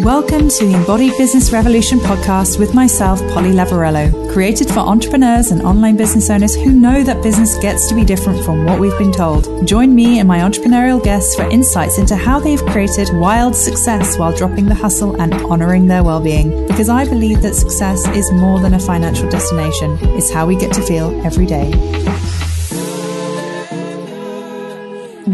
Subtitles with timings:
[0.00, 5.60] Welcome to the Embodied Business Revolution podcast with myself, Polly Lavarello, created for entrepreneurs and
[5.62, 9.10] online business owners who know that business gets to be different from what we've been
[9.10, 9.66] told.
[9.66, 14.32] Join me and my entrepreneurial guests for insights into how they've created wild success while
[14.32, 16.68] dropping the hustle and honoring their well-being.
[16.68, 19.98] Because I believe that success is more than a financial destination.
[20.16, 21.72] It's how we get to feel every day.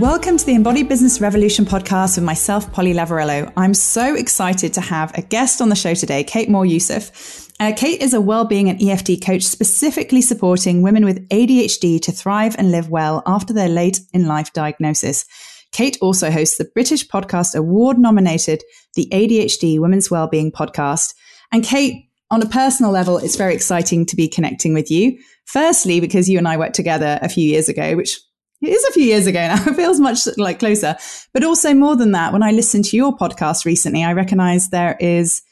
[0.04, 3.50] Welcome to the Embodied Business Revolution podcast with myself, Polly Lavarello.
[3.56, 7.50] I'm so excited to have a guest on the show today, Kate Moryoussef.
[7.58, 12.54] Uh, Kate is a well-being and EFT coach specifically supporting women with ADHD to thrive
[12.58, 15.24] and live well after their late in life diagnosis.
[15.72, 18.62] Kate also hosts the British Podcast Award nominated
[18.96, 21.14] The ADHD Women's Wellbeing Podcast.
[21.50, 25.18] And Kate, on a personal level, it's very exciting to be connecting with you.
[25.46, 28.20] Firstly, because you and I worked together a few years ago, which
[28.64, 29.62] it is a few years ago now.
[29.66, 30.96] It feels much like closer.
[31.32, 34.96] But also more than that, when I listened to your podcast recently, I recognize there
[35.00, 35.42] is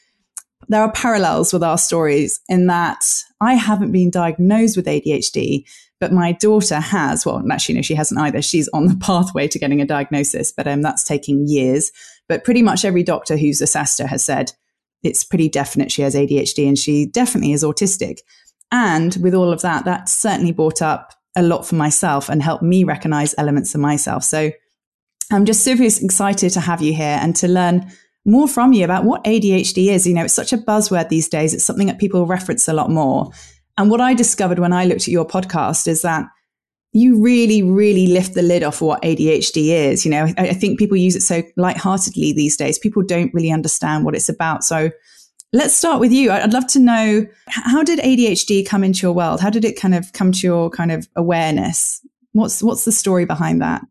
[0.69, 3.05] there are parallels with our stories in that
[3.41, 5.65] I haven't been diagnosed with ADHD,
[6.01, 7.27] but my daughter has.
[7.27, 8.41] Well, actually, no, she hasn't either.
[8.41, 11.91] She's on the pathway to getting a diagnosis, but um, that's taking years.
[12.29, 14.53] But pretty much every doctor who's assessed her has said
[15.03, 18.19] it's pretty definite she has ADHD and she definitely is autistic.
[18.71, 22.63] And with all of that, that certainly brought up a lot for myself and helped
[22.63, 24.25] me recognize elements of myself.
[24.25, 24.51] So
[25.31, 27.91] I'm just super excited to have you here and to learn
[28.25, 30.07] more from you about what ADHD is.
[30.07, 31.55] You know, it's such a buzzword these days.
[31.55, 33.31] It's something that people reference a lot more.
[33.79, 36.27] And what I discovered when I looked at your podcast is that
[36.93, 40.05] you really, really lift the lid off what ADHD is.
[40.05, 42.79] You know, I, I think people use it so lightheartedly these days.
[42.79, 44.63] People don't really understand what it's about.
[44.63, 44.91] So
[45.55, 46.31] Let's start with you.
[46.31, 49.41] I'd love to know how did ADHD come into your world?
[49.41, 52.01] How did it kind of come to your kind of awareness?
[52.33, 53.83] What's what's the story behind that?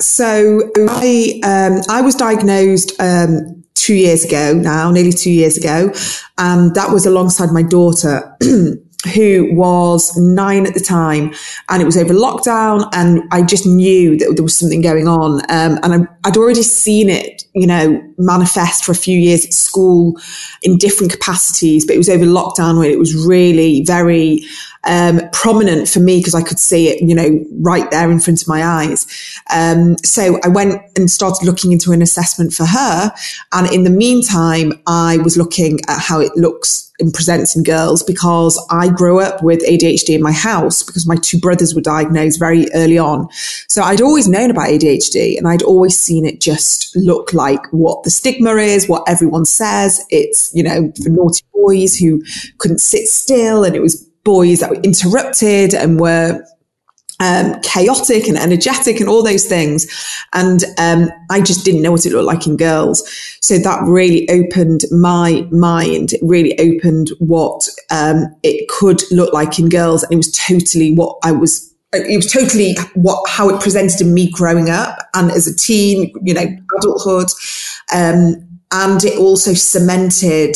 [0.00, 5.92] So I um, I was diagnosed um, two years ago now, nearly two years ago,
[6.38, 8.36] and that was alongside my daughter.
[9.14, 11.32] who was nine at the time
[11.70, 15.40] and it was over lockdown and I just knew that there was something going on.
[15.50, 19.54] Um, and I, would already seen it, you know, manifest for a few years at
[19.54, 20.20] school
[20.62, 24.44] in different capacities, but it was over lockdown when it was really very,
[24.84, 28.42] um, prominent for me because I could see it, you know, right there in front
[28.42, 29.06] of my eyes.
[29.52, 33.12] Um, so I went and started looking into an assessment for her.
[33.52, 38.02] And in the meantime, I was looking at how it looks and presents in girls
[38.02, 42.38] because I grew up with ADHD in my house because my two brothers were diagnosed
[42.38, 43.28] very early on.
[43.68, 48.02] So I'd always known about ADHD and I'd always seen it just look like what
[48.02, 50.04] the stigma is, what everyone says.
[50.10, 52.22] It's, you know, for naughty boys who
[52.58, 56.44] couldn't sit still and it was boys that were interrupted and were
[57.20, 59.86] um, chaotic and energetic and all those things.
[60.32, 63.06] And um, I just didn't know what it looked like in girls.
[63.42, 66.14] So that really opened my mind.
[66.14, 70.02] It really opened what um, it could look like in girls.
[70.02, 71.68] And it was totally what I was.
[71.92, 76.12] It was totally what how it presented in me growing up and as a teen,
[76.22, 76.46] you know,
[76.78, 77.30] adulthood,
[77.92, 78.36] um,
[78.70, 80.54] and it also cemented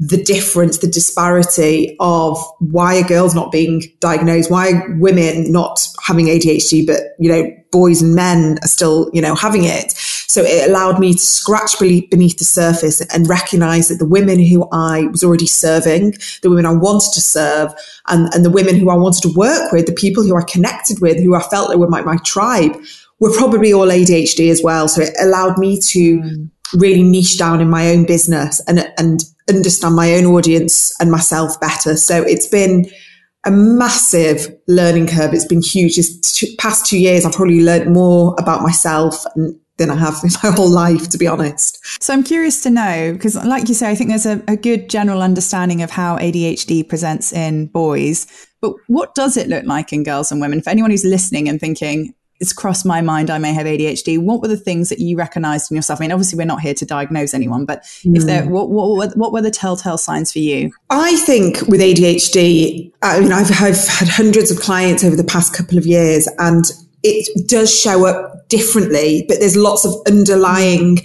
[0.00, 4.50] the difference, the disparity of why are girls not being diagnosed?
[4.50, 9.20] Why are women not having ADHD, but, you know, boys and men are still, you
[9.20, 9.92] know, having it.
[9.92, 14.66] So it allowed me to scratch beneath the surface and recognize that the women who
[14.72, 17.74] I was already serving, the women I wanted to serve
[18.08, 21.02] and, and the women who I wanted to work with, the people who I connected
[21.02, 22.74] with, who I felt they were my, my tribe
[23.18, 24.88] were probably all ADHD as well.
[24.88, 26.50] So it allowed me to mm.
[26.72, 29.24] really niche down in my own business and, and
[29.56, 31.96] understand my own audience and myself better.
[31.96, 32.86] So it's been
[33.44, 35.32] a massive learning curve.
[35.32, 35.96] It's been huge.
[35.96, 40.30] This past two years, I've probably learned more about myself and than I have in
[40.44, 41.80] my whole life, to be honest.
[42.00, 44.88] So I'm curious to know, because like you say, I think there's a, a, good
[44.88, 48.26] general understanding of how ADHD presents in boys,
[48.60, 50.62] but what does it look like in girls and women?
[50.62, 54.18] For anyone who's listening and thinking, it's crossed my mind I may have ADHD.
[54.18, 56.00] What were the things that you recognized in yourself?
[56.00, 58.16] I mean, obviously, we're not here to diagnose anyone, but mm.
[58.16, 60.72] if there, what, what, what were the telltale signs for you?
[60.88, 65.54] I think with ADHD, I mean, I've, I've had hundreds of clients over the past
[65.54, 66.64] couple of years, and
[67.02, 71.00] it does show up differently, but there's lots of underlying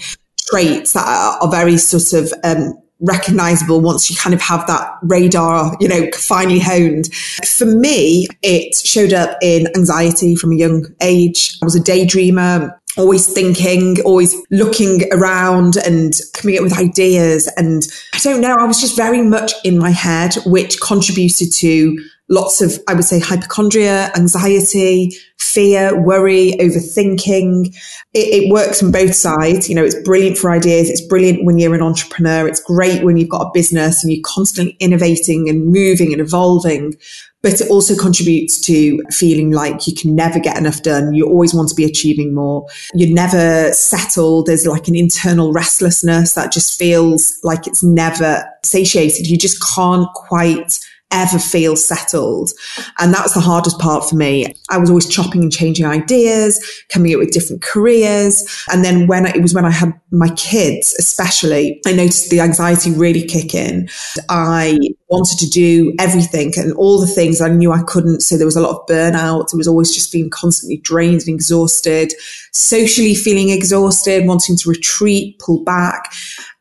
[0.50, 4.98] traits that are, are very sort of um, recognizable once you kind of have that
[5.04, 7.14] radar, you know, finely honed.
[7.46, 11.58] For me, it showed up in anxiety from a young age.
[11.62, 17.52] I was a daydreamer always thinking, always looking around and coming up with ideas.
[17.58, 17.84] And
[18.14, 21.98] I don't know, I was just very much in my head, which contributed to
[22.30, 27.68] lots of, I would say, hypochondria, anxiety, fear, worry, overthinking.
[28.14, 29.70] It, it, works on both sides.
[29.70, 30.90] You know, it's brilliant for ideas.
[30.90, 32.48] It's brilliant when you're an entrepreneur.
[32.48, 36.96] It's great when you've got a business and you're constantly innovating and moving and evolving.
[37.42, 41.14] But it also contributes to feeling like you can never get enough done.
[41.14, 42.66] You always want to be achieving more.
[42.96, 44.48] You're never settled.
[44.48, 49.28] There's like an internal restlessness that just feels like it's never satiated.
[49.28, 50.80] You just can't quite
[51.16, 52.52] ever feel settled.
[53.00, 54.54] And that was the hardest part for me.
[54.70, 56.60] I was always chopping and changing ideas,
[56.90, 58.44] coming up with different careers.
[58.72, 62.42] And then when I, it was when I had my kids, especially, I noticed the
[62.42, 63.90] anxiety really kick in.
[64.30, 64.78] I
[65.08, 68.22] wanted to do everything and all the things I knew I couldn't.
[68.22, 69.54] So there was a lot of burnout.
[69.54, 72.14] It was always just feeling constantly drained and exhausted,
[72.54, 76.12] socially feeling exhausted, wanting to retreat, pull back.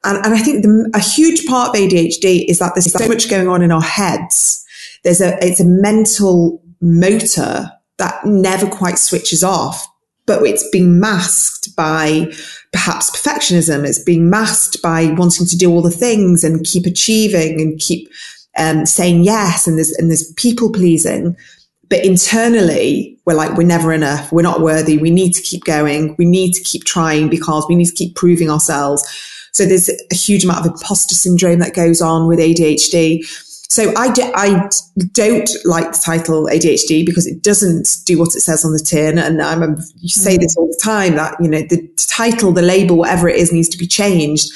[0.05, 3.31] And, and I think the, a huge part of ADHD is that there's so much
[3.31, 4.65] going on in our heads.
[5.05, 9.87] There's a, it's a mental motor that never quite switches off,
[10.27, 12.31] but it's being masked by
[12.73, 13.87] perhaps perfectionism.
[13.87, 18.09] It's being masked by wanting to do all the things and keep achieving and keep
[18.57, 19.67] um, saying yes.
[19.67, 21.37] And there's, and there's people pleasing.
[21.89, 24.33] But internally, we're like, we're never enough.
[24.33, 24.99] We're not worthy.
[24.99, 26.15] We need to keep going.
[26.19, 29.05] We need to keep trying because we need to keep proving ourselves.
[29.53, 33.25] So there's a huge amount of imposter syndrome that goes on with ADHD.
[33.69, 34.69] So I, do, I
[35.13, 39.19] don't like the title ADHD because it doesn't do what it says on the tin.
[39.19, 40.41] And I'm, you say mm.
[40.41, 43.69] this all the time that, you know, the title, the label, whatever it is needs
[43.71, 44.51] to be changed.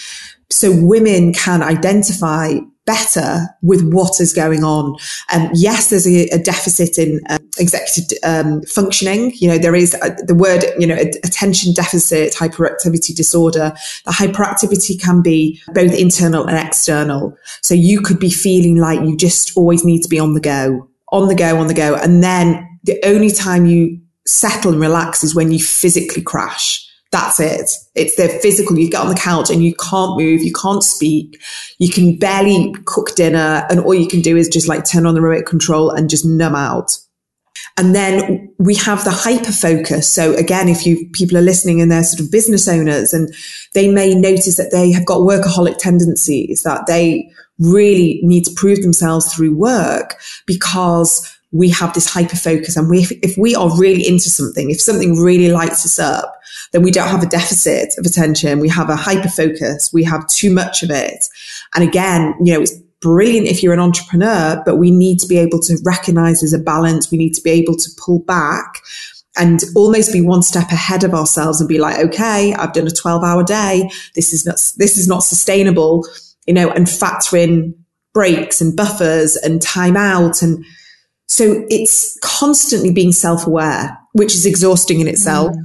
[0.50, 2.58] So women can identify
[2.88, 4.96] better with what is going on.
[5.34, 9.32] Um, yes, there's a, a deficit in uh, executive um, functioning.
[9.34, 13.74] You know, there is a, the word, you know, attention deficit hyperactivity disorder.
[14.06, 17.36] The hyperactivity can be both internal and external.
[17.60, 20.88] So you could be feeling like you just always need to be on the go,
[21.12, 21.94] on the go, on the go.
[21.94, 26.87] And then the only time you settle and relax is when you physically crash.
[27.10, 27.70] That's it.
[27.94, 28.78] It's the physical.
[28.78, 30.42] You get on the couch and you can't move.
[30.42, 31.40] You can't speak.
[31.78, 33.66] You can barely cook dinner.
[33.70, 36.26] And all you can do is just like turn on the remote control and just
[36.26, 36.98] numb out.
[37.78, 40.08] And then we have the hyper focus.
[40.08, 43.32] So again, if you people are listening and they're sort of business owners and
[43.72, 48.82] they may notice that they have got workaholic tendencies, that they really need to prove
[48.82, 50.16] themselves through work
[50.46, 54.80] because we have this hyper focus and we, if we are really into something, if
[54.80, 56.38] something really lights us up,
[56.72, 58.60] then we don't have a deficit of attention.
[58.60, 59.90] We have a hyper focus.
[59.92, 61.24] We have too much of it.
[61.74, 65.38] And again, you know, it's brilliant if you're an entrepreneur, but we need to be
[65.38, 67.10] able to recognize there's a balance.
[67.10, 68.80] We need to be able to pull back
[69.38, 72.90] and almost be one step ahead of ourselves and be like, okay, I've done a
[72.90, 73.88] 12 hour day.
[74.14, 76.06] This is not, this is not sustainable,
[76.46, 77.74] you know, and factor in
[78.12, 80.64] breaks and buffers and time out and,
[81.28, 85.54] so it's constantly being self aware, which is exhausting in itself.
[85.54, 85.64] Mm.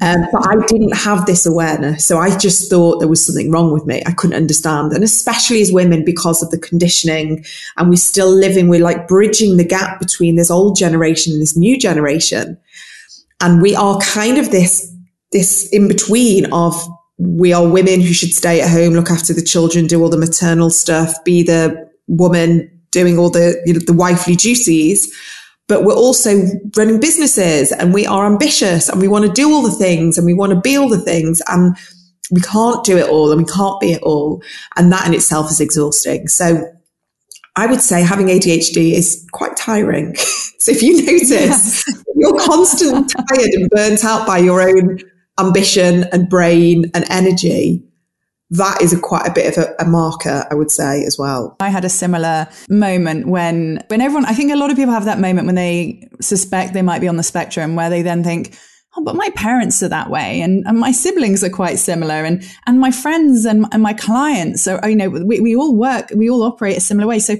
[0.00, 2.06] Um, but I didn't have this awareness.
[2.06, 4.02] So I just thought there was something wrong with me.
[4.06, 4.92] I couldn't understand.
[4.92, 7.44] And especially as women, because of the conditioning,
[7.76, 11.56] and we're still living, we're like bridging the gap between this old generation and this
[11.56, 12.58] new generation.
[13.40, 14.92] And we are kind of this,
[15.32, 16.74] this in between of
[17.18, 20.16] we are women who should stay at home, look after the children, do all the
[20.16, 25.12] maternal stuff, be the woman doing all the, you know, the wifely duties.
[25.66, 26.42] But we're also
[26.76, 30.26] running businesses and we are ambitious and we want to do all the things and
[30.26, 31.42] we want to be all the things.
[31.48, 31.76] And
[32.30, 34.42] we can't do it all and we can't be it all.
[34.76, 36.28] And that in itself is exhausting.
[36.28, 36.70] So
[37.56, 40.14] I would say having ADHD is quite tiring.
[40.58, 41.84] so if you notice yes.
[42.14, 45.00] you're constantly tired and burnt out by your own
[45.38, 47.82] ambition and brain and energy,
[48.54, 51.56] that is a quite a bit of a, a, marker, I would say, as well.
[51.58, 55.06] I had a similar moment when, when everyone, I think a lot of people have
[55.06, 58.56] that moment when they suspect they might be on the spectrum, where they then think,
[58.96, 62.44] oh, but my parents are that way, and, and my siblings are quite similar, and
[62.66, 66.30] and my friends and, and my clients are, you know, we, we all work, we
[66.30, 67.18] all operate a similar way.
[67.18, 67.36] So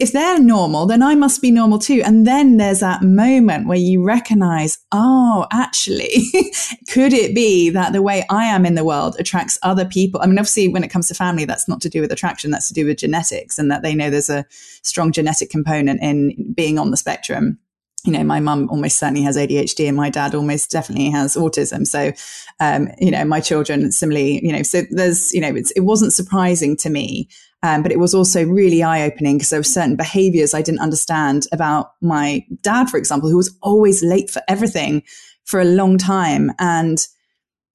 [0.00, 2.02] if they're normal, then I must be normal too.
[2.04, 6.24] And then there's that moment where you recognize, oh, actually,
[6.90, 10.20] could it be that the way I am in the world attracts other people?
[10.22, 12.68] I mean, obviously, when it comes to family, that's not to do with attraction, that's
[12.68, 14.46] to do with genetics and that they know there's a
[14.82, 17.58] strong genetic component in being on the spectrum.
[18.04, 21.86] You know, my mum almost certainly has ADHD and my dad almost definitely has autism.
[21.86, 22.12] So,
[22.58, 26.78] um, you know, my children similarly, you know, so there's, you know, it wasn't surprising
[26.78, 27.28] to me
[27.62, 30.80] um, but it was also really eye opening because there were certain behaviors I didn't
[30.80, 35.02] understand about my dad, for example, who was always late for everything
[35.44, 36.52] for a long time.
[36.58, 36.98] And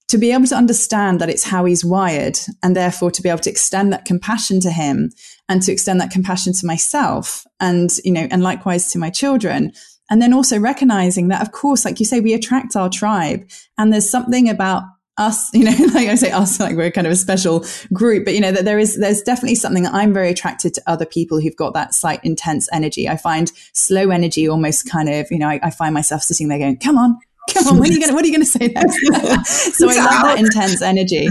[0.07, 3.39] to be able to understand that it's how he's wired and therefore to be able
[3.39, 5.11] to extend that compassion to him
[5.49, 9.71] and to extend that compassion to myself and, you know, and likewise to my children
[10.09, 13.91] And then also recognizing that, of course, like you say, we attract our tribe and
[13.91, 14.83] there's something about
[15.17, 18.33] us, you know, like I say us, like we're kind of a special group, but
[18.33, 21.39] you know, that there is, there's definitely something that I'm very attracted to other people
[21.39, 23.07] who've got that slight intense energy.
[23.07, 26.59] I find slow energy almost kind of, you know, I, I find myself sitting there
[26.59, 27.17] going, come on,
[27.53, 29.75] come on, what are you going to, what are you going to say next?
[29.77, 31.27] so I love that intense energy.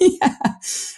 [0.00, 0.36] yeah.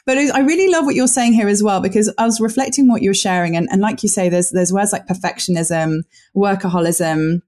[0.05, 3.03] But I really love what you're saying here as well, because I was reflecting what
[3.03, 3.57] you were sharing.
[3.57, 6.03] And, and like you say, there's, there's words like perfectionism,
[6.35, 7.43] workaholism,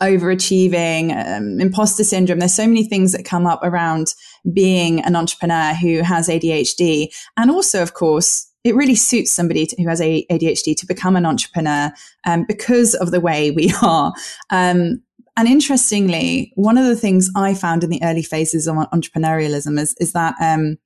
[0.00, 2.38] overachieving, um, imposter syndrome.
[2.38, 4.14] There's so many things that come up around
[4.52, 7.08] being an entrepreneur who has ADHD.
[7.36, 11.26] And also, of course, it really suits somebody to, who has ADHD to become an
[11.26, 11.92] entrepreneur
[12.26, 14.12] um, because of the way we are.
[14.50, 15.02] Um,
[15.36, 19.94] and interestingly, one of the things I found in the early phases of entrepreneurialism is,
[19.98, 20.76] is that um,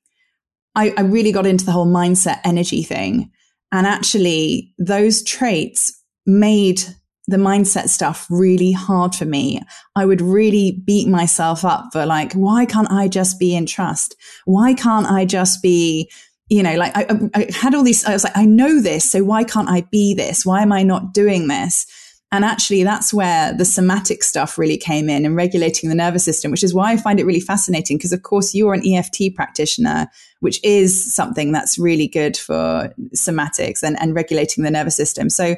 [0.75, 3.30] I, I really got into the whole mindset energy thing.
[3.73, 6.83] And actually, those traits made
[7.26, 9.60] the mindset stuff really hard for me.
[9.96, 14.14] I would really beat myself up for like, why can't I just be in trust?
[14.44, 16.10] Why can't I just be,
[16.48, 19.10] you know, like I, I, had all these, I was like, I know this.
[19.10, 20.44] So why can't I be this?
[20.44, 21.86] Why am I not doing this?
[22.34, 26.50] And actually, that's where the somatic stuff really came in and regulating the nervous system,
[26.50, 27.96] which is why I find it really fascinating.
[27.96, 30.08] Because, of course, you're an EFT practitioner,
[30.40, 35.30] which is something that's really good for somatics and, and regulating the nervous system.
[35.30, 35.54] So,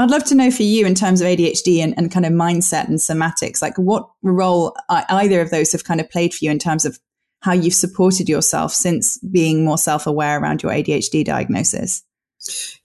[0.00, 2.88] I'd love to know for you in terms of ADHD and, and kind of mindset
[2.88, 6.58] and somatics, like what role either of those have kind of played for you in
[6.58, 6.98] terms of
[7.42, 12.02] how you've supported yourself since being more self aware around your ADHD diagnosis?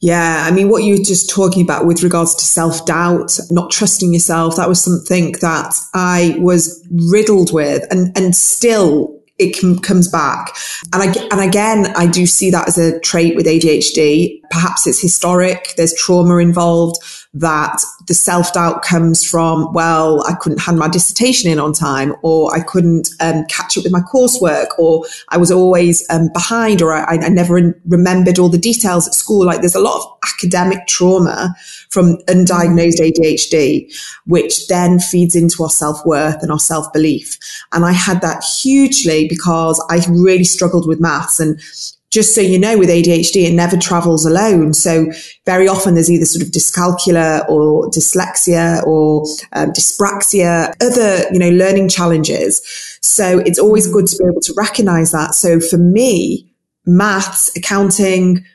[0.02, 3.72] Yeah, I mean, what you were just talking about with regards to self doubt, not
[3.72, 9.80] trusting yourself, that was something that I was riddled with and, and still it can,
[9.80, 10.56] comes back.
[10.94, 14.40] And I, and again, I do see that as a trait with ADHD.
[14.50, 15.74] Perhaps it's historic.
[15.78, 16.98] There's trauma involved
[17.36, 22.16] that the self doubt comes from, well, I couldn't hand my dissertation in on time,
[22.22, 26.82] or I couldn't um, catch up with my coursework, or I was always um, behind,
[26.82, 29.46] or I, I, never remembered all the details at school.
[29.46, 31.54] Like there's a lot of academic trauma
[31.90, 33.94] from undiagnosed ADHD,
[34.26, 37.38] which then feeds into our self worth and our self belief.
[37.74, 41.60] And I had that hugely because I really struggled with maths and
[42.16, 44.74] just so you know, with ADHD, it never travels alone.
[44.74, 45.12] So
[45.46, 51.50] very often there's either sort of dyscalculia or dyslexia or um, dyspraxia, other, you know,
[51.50, 52.62] learning challenges.
[53.02, 55.36] So it's always good to be able to recognize that.
[55.36, 56.50] So for me,
[56.86, 58.46] maths, accounting,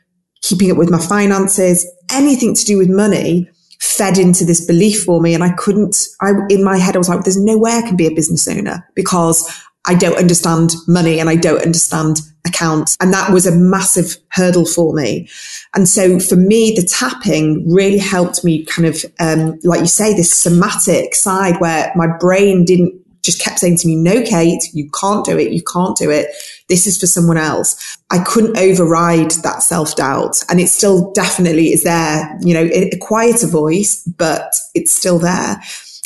[0.40, 3.46] keeping up with my finances, anything to do with money
[3.78, 5.34] fed into this belief for me.
[5.34, 7.96] And I couldn't, I, in my head, I was like, there's no way I can
[7.96, 9.46] be a business owner because
[9.86, 12.96] I don't understand money and I don't understand accounts.
[13.00, 15.28] And that was a massive hurdle for me.
[15.74, 20.14] And so for me, the tapping really helped me kind of, um, like you say,
[20.14, 24.88] this somatic side where my brain didn't just kept saying to me, no, Kate, you
[24.98, 25.52] can't do it.
[25.52, 26.28] You can't do it.
[26.68, 27.98] This is for someone else.
[28.10, 32.94] I couldn't override that self doubt and it still definitely is there, you know, it,
[32.94, 35.60] a quieter voice, but it's still there.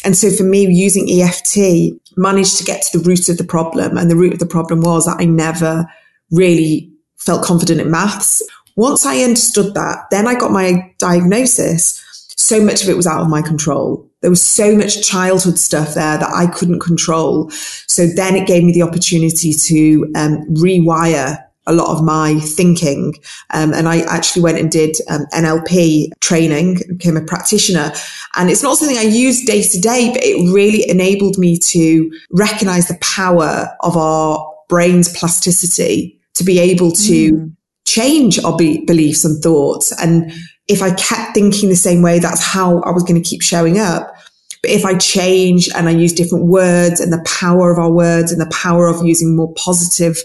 [0.05, 3.97] And so for me, using EFT managed to get to the root of the problem.
[3.97, 5.87] And the root of the problem was that I never
[6.31, 8.43] really felt confident in maths.
[8.77, 12.01] Once I understood that, then I got my diagnosis.
[12.37, 14.09] So much of it was out of my control.
[14.21, 17.51] There was so much childhood stuff there that I couldn't control.
[17.87, 23.15] So then it gave me the opportunity to um, rewire a lot of my thinking.
[23.51, 27.93] Um, and I actually went and did um, NLP training, became a practitioner.
[28.37, 32.11] And it's not something I use day to day, but it really enabled me to
[32.33, 37.53] recognize the power of our brain's plasticity to be able to mm.
[37.87, 39.93] change our be- beliefs and thoughts.
[40.01, 40.33] And
[40.69, 43.79] if I kept thinking the same way, that's how I was going to keep showing
[43.79, 44.15] up.
[44.63, 48.33] But if I change and I use different words and the power of our words
[48.33, 50.17] and the power of using more positive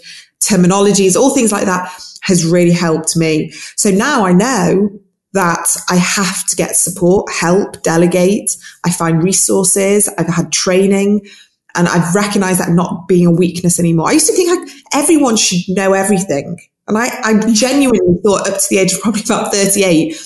[0.42, 1.92] terminologies, all things like that
[2.22, 3.52] has really helped me.
[3.76, 4.90] So now I know
[5.34, 8.56] that I have to get support, help, delegate.
[8.84, 10.10] I find resources.
[10.18, 11.28] I've had training
[11.76, 14.10] and I've recognized that not being a weakness anymore.
[14.10, 16.58] I used to think like everyone should know everything.
[16.88, 20.20] And I, I genuinely thought up to the age of probably about 38,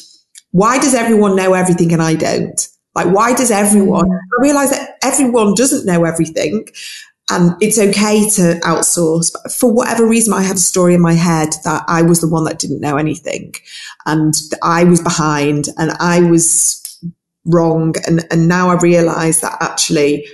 [0.52, 2.68] why does everyone know everything and I don't?
[2.96, 4.10] Like, why does everyone?
[4.10, 6.68] I realize that everyone doesn't know everything
[7.30, 9.32] and it's okay to outsource.
[9.34, 12.28] But for whatever reason, I had a story in my head that I was the
[12.28, 13.54] one that didn't know anything
[14.06, 16.82] and I was behind and I was
[17.46, 17.96] wrong.
[18.06, 20.28] And, and now I realize that actually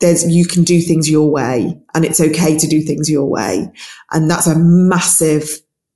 [0.00, 3.70] there's, you can do things your way and it's okay to do things your way.
[4.10, 5.50] And that's a massive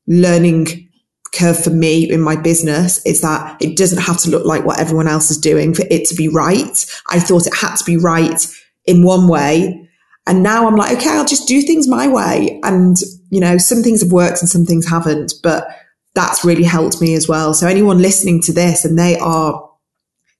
[0.07, 0.91] learning
[1.33, 4.79] curve for me in my business is that it doesn't have to look like what
[4.79, 6.87] everyone else is doing for it to be right.
[7.09, 8.47] I thought it had to be right
[8.85, 9.84] in one way.
[10.27, 12.59] And now I'm like, okay, I'll just do things my way.
[12.63, 12.97] And,
[13.31, 15.69] you know, some things have worked and some things haven't, but
[16.15, 17.53] that's really helped me as well.
[17.53, 19.69] So anyone listening to this and they are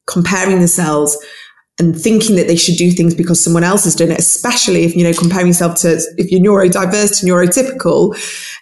[0.07, 1.19] comparing themselves
[1.79, 4.95] and thinking that they should do things because someone else has done it, especially if,
[4.95, 8.15] you know, comparing yourself to, if you're neurodiverse to neurotypical,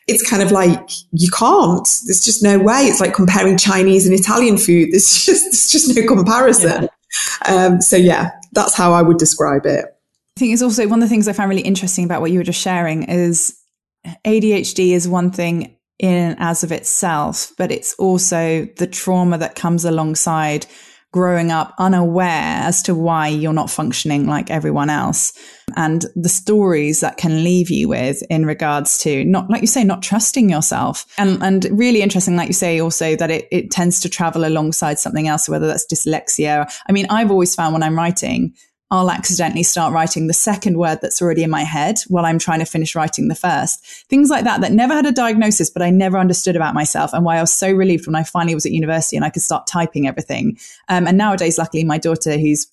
[0.09, 2.85] it's kind of like, you can't, there's just no way.
[2.85, 4.88] It's like comparing Chinese and Italian food.
[4.93, 6.88] There's just, there's just no comparison.
[7.47, 7.55] Yeah.
[7.55, 9.91] Um, so yeah, that's how I would describe it.
[10.36, 12.38] I think it's also one of the things I found really interesting about what you
[12.38, 13.58] were just sharing is
[14.24, 19.84] ADHD is one thing in as of itself, but it's also the trauma that comes
[19.84, 20.66] alongside
[21.12, 25.34] growing up unaware as to why you're not functioning like everyone else
[25.76, 29.84] and the stories that can leave you with in regards to not like you say
[29.84, 31.04] not trusting yourself.
[31.18, 34.98] And and really interesting like you say also that it, it tends to travel alongside
[34.98, 36.72] something else whether that's dyslexia.
[36.88, 38.54] I mean i've always found when i'm writing
[38.92, 42.58] I'll accidentally start writing the second word that's already in my head while I'm trying
[42.58, 43.82] to finish writing the first.
[44.11, 47.25] Things like that, that never had a diagnosis, but I never understood about myself and
[47.25, 49.66] why I was so relieved when I finally was at university and I could start
[49.66, 50.58] typing everything.
[50.90, 52.66] Um, and nowadays, luckily, my daughter, who's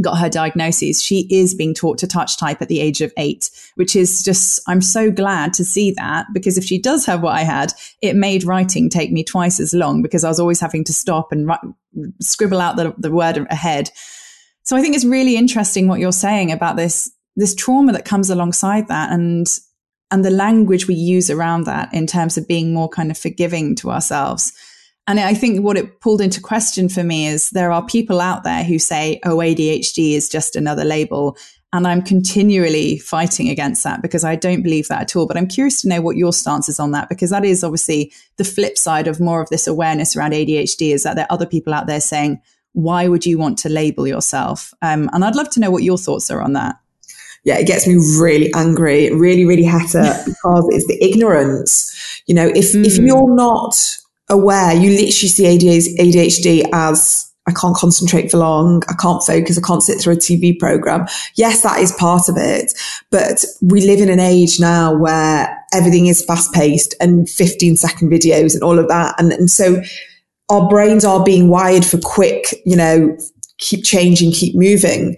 [0.00, 3.50] got her diagnosis, she is being taught to touch type at the age of eight,
[3.74, 7.34] which is just, I'm so glad to see that because if she does have what
[7.34, 10.84] I had, it made writing take me twice as long because I was always having
[10.84, 11.58] to stop and write,
[12.20, 13.90] scribble out the, the word ahead.
[14.70, 18.30] So I think it's really interesting what you're saying about this this trauma that comes
[18.30, 19.44] alongside that and
[20.12, 23.74] and the language we use around that in terms of being more kind of forgiving
[23.74, 24.52] to ourselves.
[25.08, 28.44] And I think what it pulled into question for me is there are people out
[28.44, 31.36] there who say, oh, ADHD is just another label.
[31.72, 35.26] And I'm continually fighting against that because I don't believe that at all.
[35.26, 38.12] But I'm curious to know what your stance is on that because that is obviously
[38.36, 41.46] the flip side of more of this awareness around ADHD is that there are other
[41.46, 42.40] people out there saying,
[42.72, 44.72] why would you want to label yourself?
[44.82, 46.76] Um, and I'd love to know what your thoughts are on that.
[47.44, 52.22] Yeah, it gets me really angry, really, really hetta because it's the ignorance.
[52.26, 52.84] You know, if, mm.
[52.84, 53.74] if you're not
[54.28, 58.82] aware, you literally see ADHD as I can't concentrate for long.
[58.88, 59.58] I can't focus.
[59.58, 61.06] I can't sit through a TV program.
[61.34, 62.72] Yes, that is part of it.
[63.10, 68.10] But we live in an age now where everything is fast paced and 15 second
[68.10, 69.14] videos and all of that.
[69.18, 69.82] And, and so
[70.50, 73.16] our brains are being wired for quick, you know,
[73.58, 75.16] keep changing, keep moving.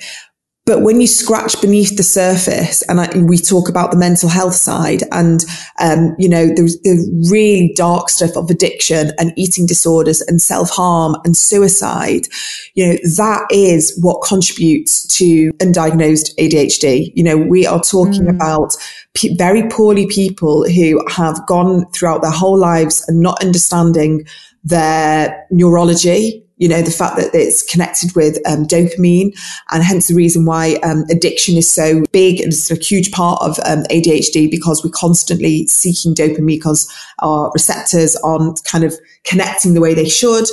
[0.64, 4.54] But when you scratch beneath the surface, and I, we talk about the mental health
[4.54, 5.44] side, and
[5.80, 10.70] um, you know the, the really dark stuff of addiction and eating disorders and self
[10.70, 12.28] harm and suicide,
[12.74, 17.10] you know that is what contributes to undiagnosed ADHD.
[17.16, 18.34] You know we are talking mm.
[18.36, 18.76] about
[19.14, 24.24] p- very poorly people who have gone throughout their whole lives and not understanding
[24.64, 29.36] their neurology, you know, the fact that it's connected with um, dopamine
[29.72, 33.42] and hence the reason why um, addiction is so big and it's a huge part
[33.42, 38.94] of um, ADHD because we're constantly seeking dopamine because our receptors aren't kind of
[39.24, 40.44] connecting the way they should.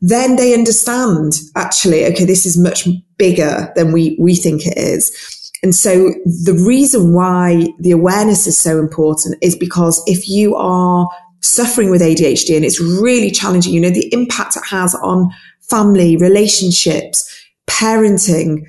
[0.00, 2.86] Then they understand actually, okay, this is much
[3.18, 5.10] bigger than we, we think it is.
[5.62, 11.08] And so the reason why the awareness is so important is because if you are
[11.42, 13.72] suffering with ADHD and it's really challenging.
[13.72, 17.28] You know, the impact it has on family, relationships,
[17.66, 18.66] parenting.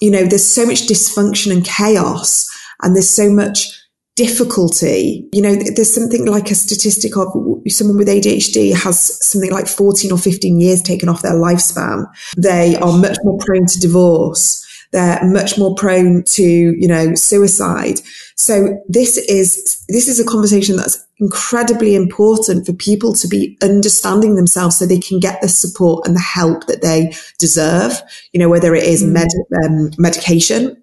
[0.00, 2.48] You know, there's so much dysfunction and chaos
[2.82, 3.68] and there's so much
[4.14, 5.26] difficulty.
[5.32, 7.28] You know, there's something like a statistic of
[7.68, 12.04] someone with ADHD has something like 14 or 15 years taken off their lifespan.
[12.36, 14.61] They are much more prone to divorce.
[14.92, 18.00] They're much more prone to, you know, suicide.
[18.36, 24.34] So this is, this is a conversation that's incredibly important for people to be understanding
[24.34, 28.02] themselves so they can get the support and the help that they deserve.
[28.32, 29.12] You know, whether it is mm.
[29.12, 30.82] med- um, medication,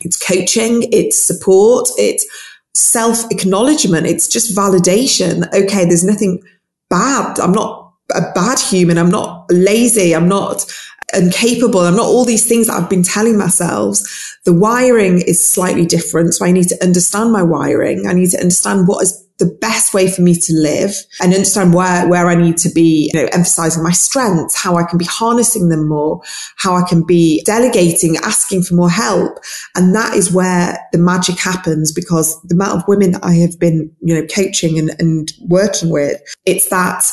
[0.00, 2.26] it's coaching, it's support, it's
[2.74, 5.46] self acknowledgement, it's just validation.
[5.52, 6.42] Okay, there's nothing
[6.88, 7.38] bad.
[7.40, 8.98] I'm not a bad human.
[8.98, 10.14] I'm not lazy.
[10.14, 10.66] I'm not
[11.14, 11.80] incapable.
[11.80, 13.98] I'm not all these things that I've been telling myself.
[14.44, 16.34] The wiring is slightly different.
[16.34, 18.06] So I need to understand my wiring.
[18.06, 21.74] I need to understand what is the best way for me to live and understand
[21.74, 25.06] where, where I need to be, you know, emphasizing my strengths, how I can be
[25.06, 26.20] harnessing them more,
[26.56, 29.38] how I can be delegating, asking for more help.
[29.74, 33.58] And that is where the magic happens because the amount of women that I have
[33.58, 37.04] been, you know, coaching and, and working with, it's that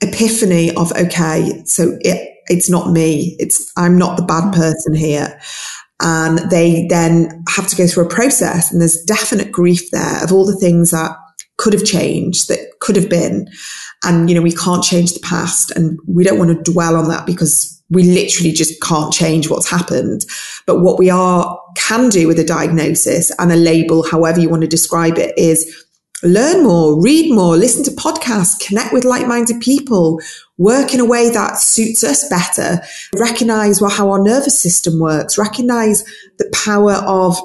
[0.00, 3.36] epiphany of, okay, so it, it's not me.
[3.38, 4.54] It's, I'm not the bad mm.
[4.54, 5.38] person here.
[6.00, 10.32] And they then have to go through a process and there's definite grief there of
[10.32, 11.16] all the things that
[11.58, 13.48] could have changed, that could have been.
[14.04, 17.08] And, you know, we can't change the past and we don't want to dwell on
[17.08, 20.24] that because we literally just can't change what's happened.
[20.66, 24.62] But what we are can do with a diagnosis and a label, however you want
[24.62, 25.84] to describe it, is
[26.22, 30.20] learn more, read more, listen to podcasts, connect with like-minded people,
[30.58, 32.80] work in a way that suits us better,
[33.14, 36.04] recognize well, how our nervous system works, recognize
[36.38, 37.36] the power of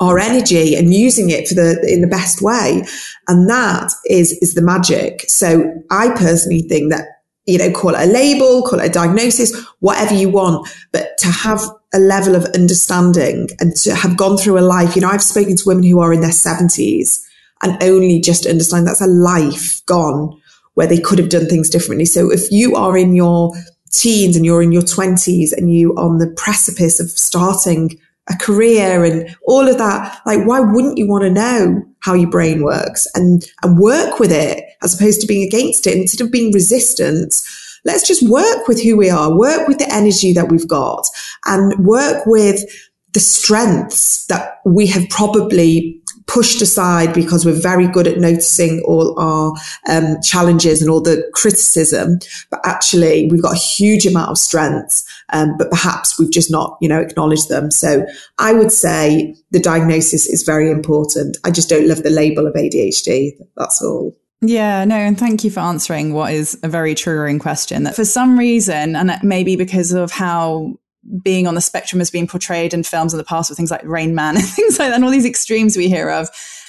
[0.00, 2.84] our energy and using it for the in the best way.
[3.26, 5.24] And that is is the magic.
[5.28, 7.06] So i personally think that
[7.46, 11.28] you know call it a label call it a diagnosis whatever you want but to
[11.28, 11.62] have
[11.94, 15.56] a level of understanding and to have gone through a life you know i've spoken
[15.56, 17.24] to women who are in their 70s
[17.62, 20.40] and only just understand that's a life gone
[20.74, 23.52] where they could have done things differently so if you are in your
[23.90, 29.04] teens and you're in your 20s and you on the precipice of starting a career
[29.04, 30.20] and all of that.
[30.26, 34.30] Like, why wouldn't you want to know how your brain works and, and work with
[34.30, 37.42] it as opposed to being against it instead of being resistant?
[37.84, 41.06] Let's just work with who we are, work with the energy that we've got
[41.46, 42.64] and work with
[43.12, 45.97] the strengths that we have probably
[46.28, 49.54] pushed aside because we're very good at noticing all our
[49.88, 52.18] um, challenges and all the criticism.
[52.50, 56.76] But actually, we've got a huge amount of strengths, um, but perhaps we've just not,
[56.80, 57.70] you know, acknowledged them.
[57.70, 58.06] So
[58.38, 61.38] I would say the diagnosis is very important.
[61.44, 63.32] I just don't love the label of ADHD.
[63.56, 64.14] That's all.
[64.40, 67.82] Yeah, no, and thank you for answering what is a very triggering question.
[67.82, 70.78] That for some reason, and maybe because of how
[71.22, 73.82] being on the spectrum has been portrayed in films in the past with things like
[73.84, 76.28] Rain Man and things like that, and all these extremes we hear of.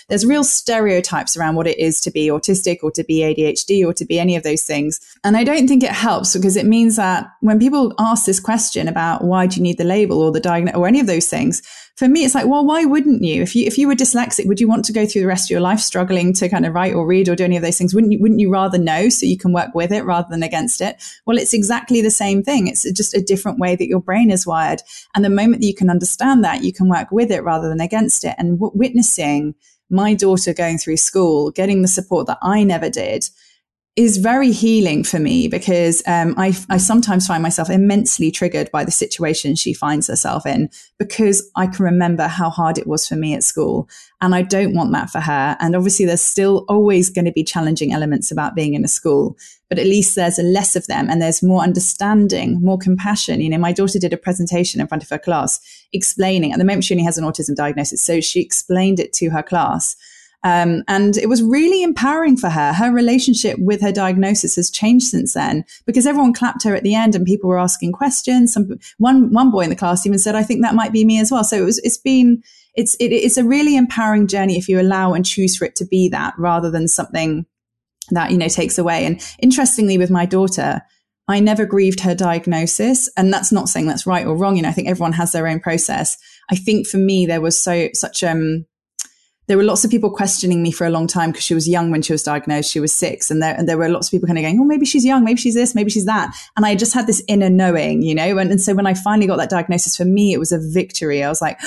[0.09, 3.93] There's real stereotypes around what it is to be autistic or to be ADHD or
[3.93, 4.99] to be any of those things.
[5.23, 8.87] And I don't think it helps because it means that when people ask this question
[8.87, 11.61] about why do you need the label or the diagnosis or any of those things,
[11.99, 13.41] for me, it's like, well, why wouldn't you?
[13.41, 15.49] If you if you were dyslexic, would you want to go through the rest of
[15.49, 17.93] your life struggling to kind of write or read or do any of those things?
[17.93, 20.79] Wouldn't you wouldn't you rather know so you can work with it rather than against
[20.79, 20.95] it?
[21.25, 22.67] Well, it's exactly the same thing.
[22.67, 24.81] It's just a different way that your brain is wired.
[25.13, 27.81] And the moment that you can understand that, you can work with it rather than
[27.81, 28.33] against it.
[28.37, 29.55] And witnessing
[29.89, 33.29] my daughter going through school, getting the support that I never did,
[33.95, 38.85] is very healing for me because um, I, I sometimes find myself immensely triggered by
[38.85, 43.15] the situation she finds herself in because I can remember how hard it was for
[43.15, 43.89] me at school.
[44.21, 45.57] And I don't want that for her.
[45.59, 49.37] And obviously, there's still always going to be challenging elements about being in a school,
[49.69, 53.41] but at least there's less of them and there's more understanding, more compassion.
[53.41, 55.59] You know, my daughter did a presentation in front of her class
[55.91, 58.01] explaining, at the moment, she only has an autism diagnosis.
[58.01, 59.95] So she explained it to her class
[60.43, 62.71] um, and it was really empowering for her.
[62.71, 66.95] Her relationship with her diagnosis has changed since then because everyone clapped her at the
[66.95, 68.53] end and people were asking questions.
[68.53, 71.19] Some, one, one boy in the class even said, I think that might be me
[71.19, 71.43] as well.
[71.43, 72.41] So it was, it's been,
[72.75, 75.85] it's, it, it's a really empowering journey if you allow and choose for it to
[75.85, 77.45] be that rather than something
[78.11, 79.05] that, you know, takes away.
[79.05, 80.81] And interestingly, with my daughter,
[81.27, 83.09] I never grieved her diagnosis.
[83.17, 84.55] And that's not saying that's right or wrong.
[84.55, 86.17] You know, I think everyone has their own process.
[86.49, 88.65] I think for me, there was so, such, um,
[89.49, 91.89] there were lots of people questioning me for a long time because she was young
[91.89, 92.71] when she was diagnosed.
[92.71, 93.31] She was six.
[93.31, 95.23] And there, and there were lots of people kind of going, oh, maybe she's young.
[95.23, 95.73] Maybe she's this.
[95.73, 96.31] Maybe she's that.
[96.55, 98.37] And I just had this inner knowing, you know?
[98.37, 101.23] And, and so when I finally got that diagnosis for me, it was a victory.
[101.23, 101.59] I was like,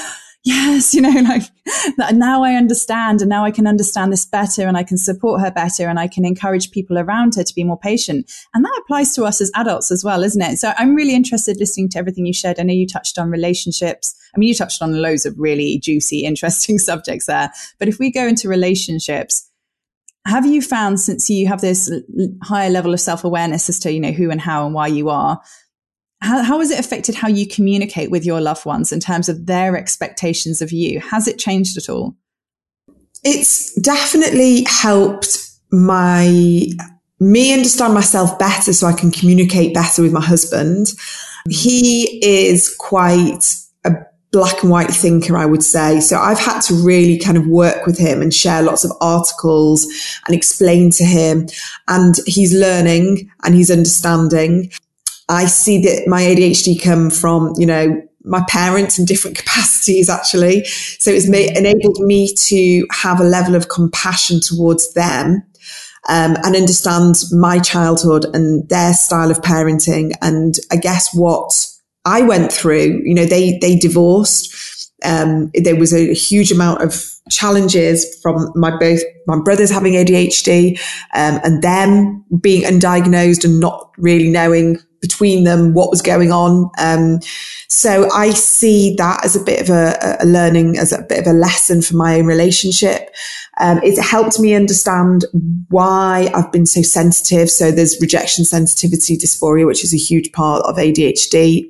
[0.44, 1.10] yes, you know,
[1.98, 5.40] like now I understand and now I can understand this better and I can support
[5.40, 8.30] her better and I can encourage people around her to be more patient.
[8.54, 10.58] And that applies to us as adults as well, isn't it?
[10.58, 12.58] So I'm really interested listening to everything you shared.
[12.58, 14.14] I know you touched on relationships.
[14.34, 17.50] I mean, you touched on loads of really juicy, interesting subjects there.
[17.78, 19.48] But if we go into relationships,
[20.24, 21.90] have you found since you have this
[22.44, 25.08] higher level of self awareness as to, you know, who and how and why you
[25.08, 25.40] are,
[26.22, 29.46] how, how has it affected how you communicate with your loved ones in terms of
[29.46, 31.00] their expectations of you?
[31.00, 32.16] Has it changed at all?
[33.24, 35.38] It's definitely helped
[35.70, 36.66] my
[37.18, 40.92] me understand myself better so I can communicate better with my husband.
[41.48, 43.92] He is quite a
[44.32, 46.00] black and white thinker, I would say.
[46.00, 49.86] So I've had to really kind of work with him and share lots of articles
[50.26, 51.48] and explain to him.
[51.88, 54.70] And he's learning and he's understanding.
[55.32, 60.64] I see that my ADHD come from, you know, my parents in different capacities actually.
[60.64, 65.42] So it's enabled me to have a level of compassion towards them
[66.08, 70.12] um, and understand my childhood and their style of parenting.
[70.20, 71.66] And I guess what
[72.04, 74.90] I went through, you know, they, they divorced.
[75.02, 80.78] Um, there was a huge amount of challenges from my both my brothers having ADHD
[81.14, 86.70] um, and them being undiagnosed and not really knowing between them what was going on.
[86.78, 87.20] Um,
[87.68, 91.26] so I see that as a bit of a, a, learning, as a bit of
[91.26, 93.10] a lesson for my own relationship.
[93.60, 95.26] Um, it's helped me understand
[95.68, 97.50] why I've been so sensitive.
[97.50, 101.68] So there's rejection sensitivity dysphoria, which is a huge part of ADHD.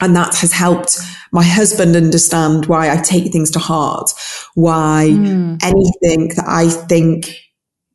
[0.00, 0.96] And that has helped
[1.32, 4.12] my husband understand why I take things to heart,
[4.54, 5.58] why mm.
[5.64, 7.30] anything that I think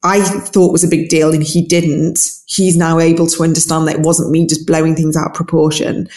[0.04, 3.96] I thought was a big deal and he didn't, he's now able to understand that
[3.96, 6.10] it wasn't me just blowing things out of proportion.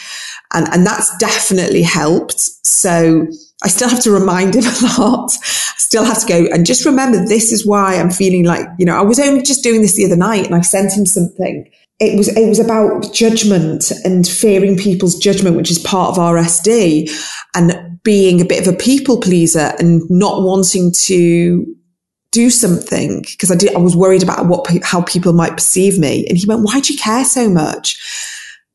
[0.53, 2.41] And, and that's definitely helped.
[2.67, 3.29] So
[3.63, 5.31] I still have to remind him a lot.
[5.33, 8.87] I still have to go and just remember this is why I'm feeling like, you
[8.87, 11.71] know, I was only just doing this the other night and I sent him something.
[11.99, 17.11] It was, it was about judgment and fearing people's judgment, which is part of RSD
[17.55, 21.76] and being a bit of a people pleaser and not wanting to
[22.37, 26.27] do something because I did, I was worried about what, how people might perceive me.
[26.29, 27.99] And he went, why do you care so much?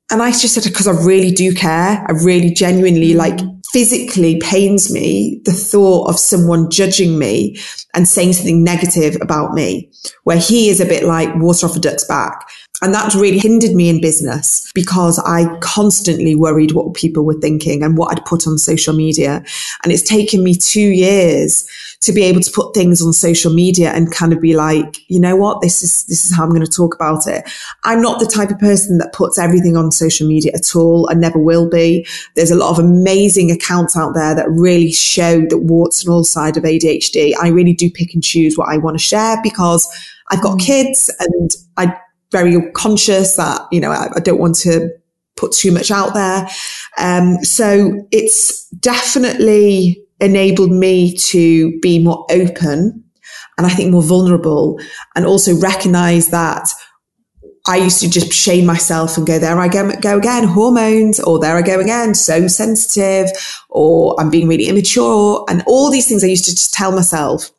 [0.10, 2.04] And I just said, because I really do care.
[2.08, 3.18] I really genuinely mm.
[3.18, 3.40] like
[3.72, 7.58] physically pains me the thought of someone judging me
[7.94, 9.92] and saying something negative about me,
[10.24, 12.50] where he is a bit like water off a duck's back.
[12.82, 17.84] And that really hindered me in business because I constantly worried what people were thinking
[17.84, 19.44] and what I'd put on social media.
[19.84, 21.70] And it's taken me two years
[22.02, 25.20] to be able to put things on social media and kind of be like, you
[25.20, 27.48] know what, this is, this is how I'm going to talk about it.
[27.84, 31.08] I'm not the type of person that puts everything on social media at all.
[31.12, 32.08] I never will be.
[32.36, 36.24] There's a lot of amazing accounts out there that really show the warts and all
[36.24, 37.34] side of ADHD.
[37.40, 39.88] I really do pick and choose what I want to share because
[40.32, 40.66] I've got mm.
[40.66, 41.94] kids and I'm
[42.32, 44.90] very conscious that, you know, I, I don't want to
[45.36, 46.48] put too much out there.
[46.98, 53.04] Um, so it's definitely enabled me to be more open
[53.58, 54.80] and I think more vulnerable
[55.16, 56.70] and also recognize that
[57.68, 61.40] I used to just shame myself and go, there I go, go again, hormones, or
[61.40, 63.30] there I go again, so sensitive,
[63.70, 65.46] or I'm being really immature.
[65.48, 67.52] And all these things I used to just tell myself.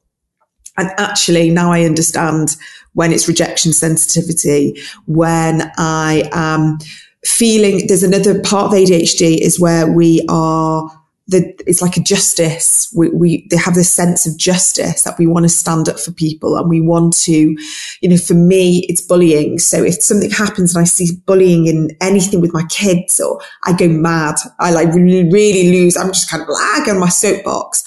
[0.77, 2.57] And actually now I understand
[2.95, 6.79] when it's rejection sensitivity, when I am
[7.25, 10.91] feeling there's another part of ADHD is where we are
[11.29, 12.93] the, it's like a justice.
[12.97, 16.13] We, we, they have this sense of justice that we want to stand up for
[16.13, 17.57] people and we want to,
[18.01, 19.59] you know, for me, it's bullying.
[19.59, 23.73] So if something happens and I see bullying in anything with my kids or I
[23.73, 25.97] go mad, I like really, really lose.
[25.97, 27.85] I'm just kind of lag ah, on my soapbox.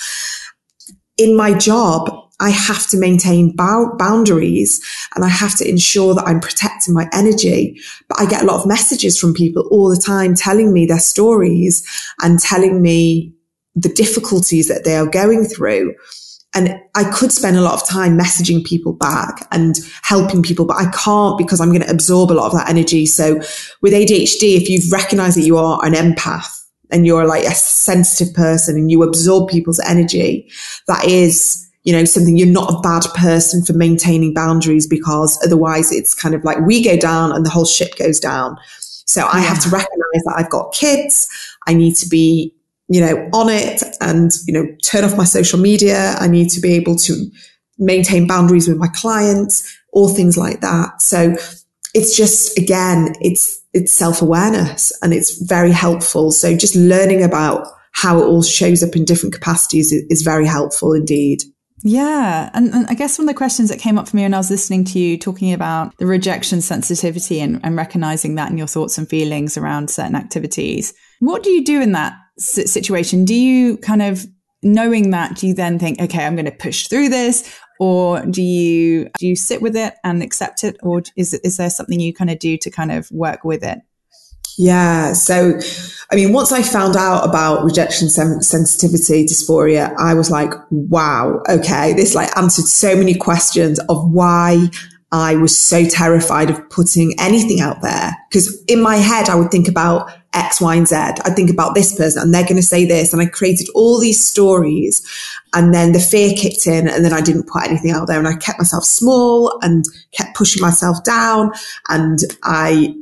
[1.18, 4.80] In my job, I have to maintain boundaries
[5.16, 7.82] and I have to ensure that I'm protecting my energy.
[8.08, 11.00] But I get a lot of messages from people all the time telling me their
[11.00, 11.84] stories
[12.22, 13.34] and telling me
[13.74, 15.96] the difficulties that they are going through.
[16.54, 20.78] And I could spend a lot of time messaging people back and helping people, but
[20.78, 23.08] I can't because I'm going to absorb a lot of that energy.
[23.08, 23.38] So
[23.82, 28.36] with ADHD, if you've recognized that you are an empath and you're like a sensitive
[28.36, 30.52] person and you absorb people's energy,
[30.88, 35.92] that is you know, something you're not a bad person for maintaining boundaries because otherwise
[35.92, 38.58] it's kind of like we go down and the whole ship goes down.
[39.06, 41.30] So I have to recognize that I've got kids.
[41.68, 42.56] I need to be,
[42.88, 46.16] you know, on it and, you know, turn off my social media.
[46.20, 47.30] I need to be able to
[47.78, 51.04] maintain boundaries with my clients, all things like that.
[51.04, 51.36] So
[51.94, 56.32] it's just, again, it's, it's self awareness and it's very helpful.
[56.32, 60.48] So just learning about how it all shows up in different capacities is, is very
[60.48, 61.44] helpful indeed.
[61.84, 62.50] Yeah.
[62.54, 64.38] And, and, I guess one of the questions that came up for me when I
[64.38, 68.68] was listening to you talking about the rejection sensitivity and, and recognizing that in your
[68.68, 70.94] thoughts and feelings around certain activities.
[71.20, 73.26] What do you do in that situation?
[73.26, 74.26] Do you kind of,
[74.64, 77.60] knowing that, do you then think, okay, I'm going to push through this?
[77.80, 80.78] Or do you, do you sit with it and accept it?
[80.82, 83.80] Or is, is there something you kind of do to kind of work with it?
[84.58, 85.14] Yeah.
[85.14, 85.60] So,
[86.12, 91.42] I mean, once I found out about rejection sen- sensitivity dysphoria, I was like, wow,
[91.50, 94.70] okay, this like answered so many questions of why
[95.12, 98.16] I was so terrified of putting anything out there.
[98.32, 100.96] Cause in my head, I would think about X, Y, and Z.
[100.96, 103.14] I'd think about this person and they're going to say this.
[103.14, 105.02] And I created all these stories
[105.54, 108.28] and then the fear kicked in and then I didn't put anything out there and
[108.28, 111.52] I kept myself small and kept pushing myself down
[111.88, 112.94] and I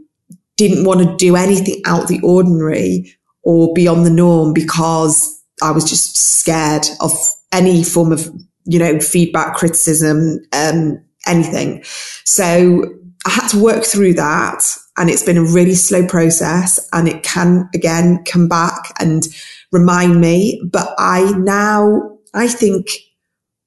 [0.68, 5.88] didn't want to do anything out the ordinary or beyond the norm because I was
[5.90, 7.12] just scared of
[7.52, 8.30] any form of,
[8.66, 11.84] you know, feedback, criticism, um, anything.
[12.26, 12.84] So
[13.26, 14.64] I had to work through that
[14.98, 19.24] and it's been a really slow process and it can again come back and
[19.72, 20.62] remind me.
[20.72, 22.90] But I now, I think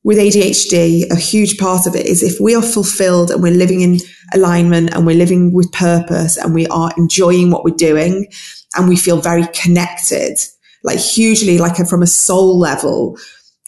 [0.07, 3.81] with ADHD, a huge part of it is if we are fulfilled and we're living
[3.81, 3.99] in
[4.35, 8.29] alignment and we're living with purpose and we are enjoying what we're doing
[8.77, 10.37] and we feel very connected,
[10.85, 13.19] like hugely, like from a soul level,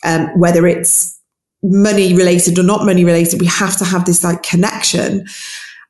[0.05, 1.19] um, whether it's
[1.65, 3.41] money related or not money related.
[3.41, 5.27] We have to have this like connection.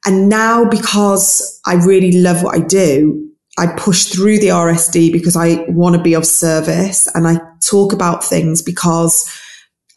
[0.06, 3.22] And now because I really love what I do,
[3.58, 7.92] I push through the RSD because I want to be of service and I talk
[7.92, 9.30] about things because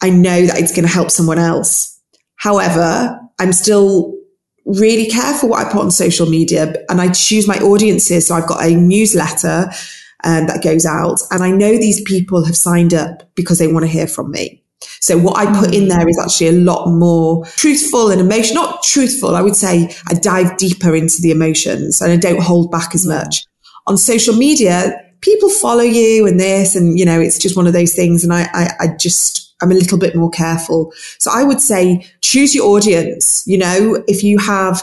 [0.02, 2.00] I know that it's going to help someone else.
[2.36, 4.14] However, I'm still
[4.64, 8.26] really careful what I put on social media and I choose my audiences.
[8.26, 9.70] So I've got a newsletter
[10.24, 13.84] um, that goes out and I know these people have signed up because they want
[13.84, 14.62] to hear from me.
[15.00, 18.82] So what I put in there is actually a lot more truthful and emotional, not
[18.82, 19.34] truthful.
[19.34, 23.06] I would say I dive deeper into the emotions and I don't hold back as
[23.06, 23.44] much.
[23.86, 27.72] On social media, people follow you and this, and you know, it's just one of
[27.72, 28.22] those things.
[28.22, 30.92] And I, I, I just, I'm a little bit more careful.
[31.18, 33.42] So I would say choose your audience.
[33.46, 34.82] You know, if you have,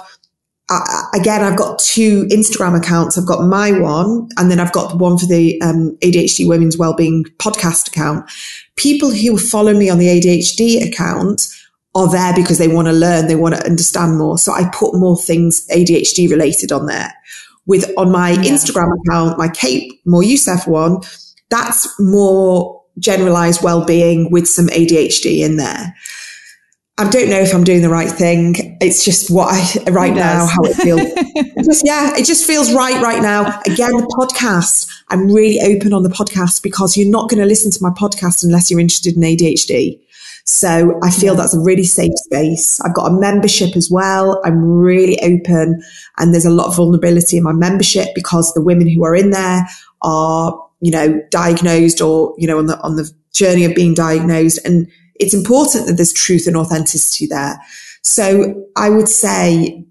[0.71, 3.17] uh, again, I've got two Instagram accounts.
[3.17, 7.25] I've got my one, and then I've got one for the um, ADHD Women's Wellbeing
[7.37, 8.29] podcast account
[8.79, 11.49] people who follow me on the ADHD account
[11.95, 14.37] are there because they want to learn, they want to understand more.
[14.37, 17.13] So I put more things ADHD related on there.
[17.69, 18.51] With on my yeah.
[18.51, 20.97] Instagram account, my Kate Moryoussef one,
[21.49, 25.95] that's more generalized well-being with some ADHD in there.
[26.97, 28.77] I don't know if I'm doing the right thing.
[28.81, 30.99] It's just what I right now how it feels.
[31.03, 33.61] it just, yeah, it just feels right right now.
[33.65, 34.91] Again, the podcast.
[35.07, 38.43] I'm really open on the podcast because you're not going to listen to my podcast
[38.43, 40.01] unless you're interested in ADHD.
[40.49, 42.81] So I feel that's a really safe space.
[42.81, 44.41] I've got a membership as well.
[44.43, 45.79] I'm really open
[46.17, 49.29] and there's a lot of vulnerability in my membership because the women who are in
[49.29, 49.67] there
[50.01, 54.59] are, you know, diagnosed or, you know, on the, on the journey of being diagnosed.
[54.65, 57.61] And it's important that there's truth and authenticity there.
[58.01, 59.85] So I would say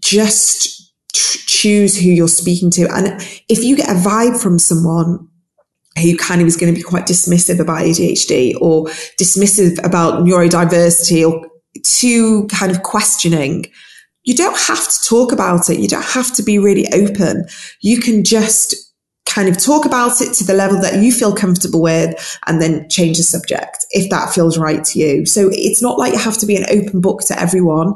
[0.00, 2.86] just choose who you're speaking to.
[2.94, 5.28] And if you get a vibe from someone
[6.00, 8.86] who kind of is going to be quite dismissive about ADHD or
[9.20, 11.48] dismissive about neurodiversity or
[11.84, 13.66] too kind of questioning,
[14.24, 15.78] you don't have to talk about it.
[15.78, 17.46] You don't have to be really open.
[17.80, 18.74] You can just
[19.26, 22.88] kind of talk about it to the level that you feel comfortable with and then
[22.88, 25.26] change the subject if that feels right to you.
[25.26, 27.94] So it's not like you have to be an open book to everyone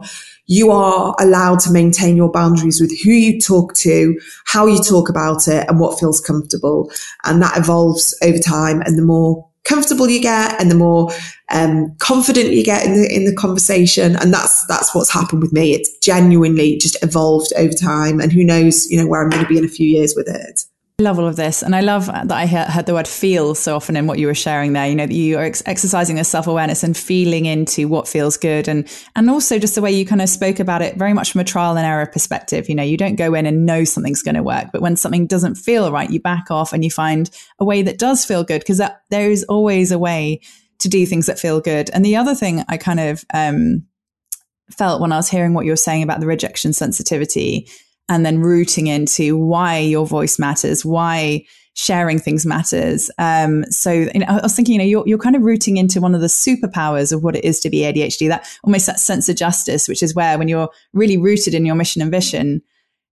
[0.49, 5.09] you are allowed to maintain your boundaries with who you talk to, how you talk
[5.09, 6.91] about it and what feels comfortable.
[7.25, 8.81] And that evolves over time.
[8.81, 11.13] And the more comfortable you get and the more
[11.51, 14.17] um, confident you get in the, in the conversation.
[14.17, 15.75] And that's, that's what's happened with me.
[15.75, 18.19] It's genuinely just evolved over time.
[18.19, 20.29] And who knows, you know, where I'm going to be in a few years with
[20.29, 20.65] it
[21.01, 21.63] love all of this.
[21.63, 24.35] And I love that I heard the word feel so often in what you were
[24.35, 24.89] sharing there.
[24.89, 28.37] You know, that you are ex- exercising this self awareness and feeling into what feels
[28.37, 28.67] good.
[28.67, 31.41] And, and also just the way you kind of spoke about it very much from
[31.41, 32.69] a trial and error perspective.
[32.69, 35.29] You know, you don't go in and know something's going to work, but when something
[35.29, 37.31] doesn't feel right, you back off and you find
[37.61, 40.41] a way that does feel good because there is always a way
[40.81, 41.91] to do things that feel good.
[41.91, 43.85] And the other thing I kind of, um,
[44.73, 47.69] felt when I was hearing what you were saying about the rejection sensitivity
[48.09, 51.45] and then rooting into why your voice matters, why
[51.75, 53.11] sharing things matters.
[53.19, 56.01] Um, so you know, I was thinking, you know, you're, you're kind of rooting into
[56.01, 59.29] one of the superpowers of what it is to be ADHD, that almost that sense
[59.29, 62.63] of justice, which is where when you're really rooted in your mission and vision,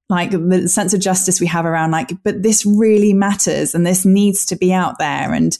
[0.08, 4.04] like the sense of justice we have around like, but this really matters and this
[4.04, 5.32] needs to be out there.
[5.32, 5.56] And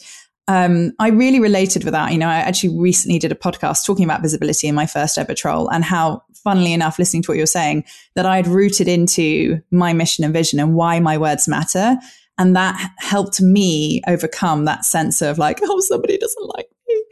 [0.49, 2.13] um, I really related with that.
[2.13, 5.35] You know, I actually recently did a podcast talking about visibility in my first ever
[5.35, 9.93] troll and how, funnily enough, listening to what you're saying, that I'd rooted into my
[9.93, 11.97] mission and vision and why my words matter.
[12.39, 17.03] And that helped me overcome that sense of like, oh, somebody doesn't like me,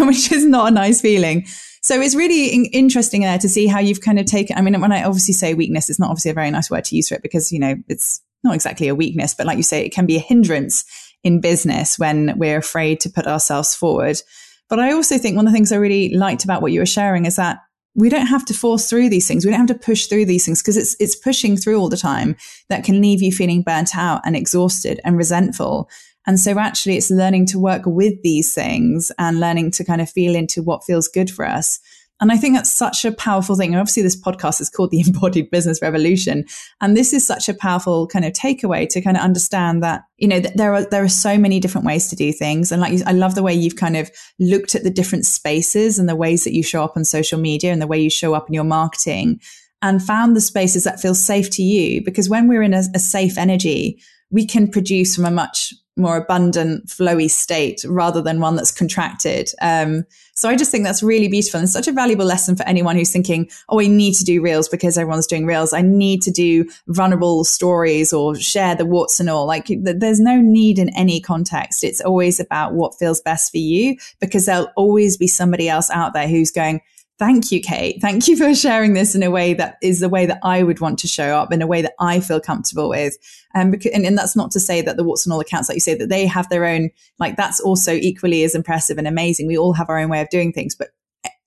[0.06, 1.46] which is not a nice feeling.
[1.82, 4.56] So it's really in- interesting there to see how you've kind of taken.
[4.56, 6.96] I mean, when I obviously say weakness, it's not obviously a very nice word to
[6.96, 9.84] use for it because, you know, it's not exactly a weakness, but like you say,
[9.84, 10.84] it can be a hindrance
[11.24, 14.20] in business when we're afraid to put ourselves forward.
[14.68, 16.86] But I also think one of the things I really liked about what you were
[16.86, 17.58] sharing is that
[17.96, 19.44] we don't have to force through these things.
[19.44, 21.96] We don't have to push through these things because it's it's pushing through all the
[21.96, 22.36] time
[22.68, 25.88] that can leave you feeling burnt out and exhausted and resentful.
[26.26, 30.10] And so actually it's learning to work with these things and learning to kind of
[30.10, 31.80] feel into what feels good for us.
[32.24, 33.74] And I think that's such a powerful thing.
[33.74, 36.46] And obviously, this podcast is called The Embodied Business Revolution.
[36.80, 40.26] And this is such a powerful kind of takeaway to kind of understand that, you
[40.26, 42.72] know, there are, there are so many different ways to do things.
[42.72, 46.08] And like, I love the way you've kind of looked at the different spaces and
[46.08, 48.48] the ways that you show up on social media and the way you show up
[48.48, 49.38] in your marketing
[49.82, 52.02] and found the spaces that feel safe to you.
[52.02, 54.00] Because when we're in a, a safe energy,
[54.34, 59.48] we can produce from a much more abundant, flowy state rather than one that's contracted.
[59.62, 60.04] Um,
[60.34, 63.12] so I just think that's really beautiful and such a valuable lesson for anyone who's
[63.12, 65.72] thinking, oh, I need to do reels because everyone's doing reels.
[65.72, 69.46] I need to do vulnerable stories or share the warts and all.
[69.46, 71.84] Like there's no need in any context.
[71.84, 76.12] It's always about what feels best for you because there'll always be somebody else out
[76.12, 76.80] there who's going,
[77.18, 78.00] Thank you, Kate.
[78.00, 80.80] Thank you for sharing this in a way that is the way that I would
[80.80, 83.16] want to show up in a way that I feel comfortable with.
[83.54, 85.80] Um, because, and, and that's not to say that the Watson all accounts, like you
[85.80, 86.90] say, that they have their own,
[87.20, 89.46] like that's also equally as impressive and amazing.
[89.46, 90.88] We all have our own way of doing things, but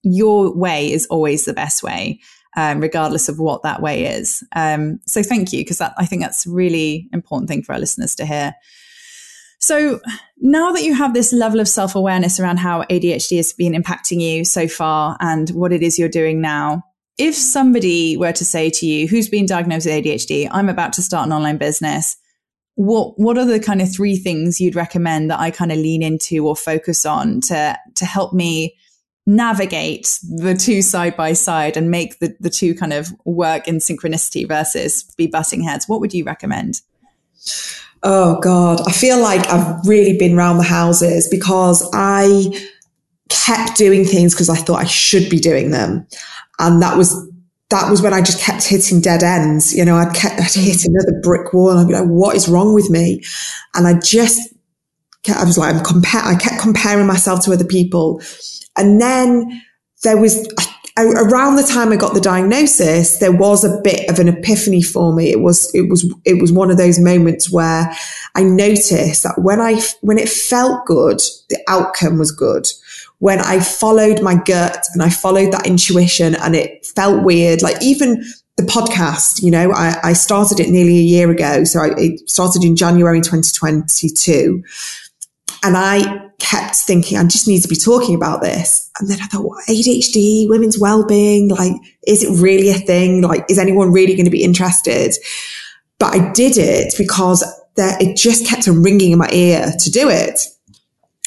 [0.03, 2.21] your way is always the best way.
[2.55, 4.43] Um, regardless of what that way is.
[4.55, 8.15] Um, so thank you, because I think that's a really important thing for our listeners
[8.15, 8.55] to hear.
[9.59, 9.99] So
[10.39, 14.21] now that you have this level of self awareness around how ADHD has been impacting
[14.21, 16.83] you so far and what it is you're doing now,
[17.17, 21.01] if somebody were to say to you, who's been diagnosed with ADHD, I'm about to
[21.01, 22.15] start an online business,
[22.75, 26.03] what what are the kind of three things you'd recommend that I kind of lean
[26.03, 28.77] into or focus on to to help me
[29.25, 33.77] navigate the two side by side and make the, the two kind of work in
[33.77, 35.87] synchronicity versus be butting heads?
[35.87, 36.81] What would you recommend?
[38.03, 42.45] Oh God, I feel like I've really been round the houses because I
[43.29, 46.07] kept doing things because I thought I should be doing them.
[46.59, 47.13] And that was,
[47.69, 49.75] that was when I just kept hitting dead ends.
[49.75, 52.73] You know, I'd kept, I'd hit another brick wall I'd be like, what is wrong
[52.73, 53.23] with me?
[53.75, 54.39] And I just,
[55.27, 58.21] I was like, I'm compare, I kept comparing myself to other people.
[58.77, 59.61] And then
[60.03, 60.66] there was, I
[60.97, 65.13] around the time I got the diagnosis, there was a bit of an epiphany for
[65.13, 65.31] me.
[65.31, 67.91] It was, it was, it was one of those moments where
[68.35, 71.19] I noticed that when I, when it felt good,
[71.49, 72.67] the outcome was good.
[73.19, 77.81] When I followed my gut and I followed that intuition and it felt weird, like
[77.81, 78.23] even
[78.57, 81.63] the podcast, you know, I, I started it nearly a year ago.
[81.63, 84.63] So I, it started in January 2022
[85.63, 88.89] and I kept thinking, I just need to be talking about this.
[88.99, 91.73] And then I thought, well, ADHD, women's well-being, like,
[92.05, 93.21] is it really a thing?
[93.21, 95.15] Like, is anyone really going to be interested?
[95.99, 97.43] But I did it because
[97.75, 100.41] there, it just kept on ringing in my ear to do it.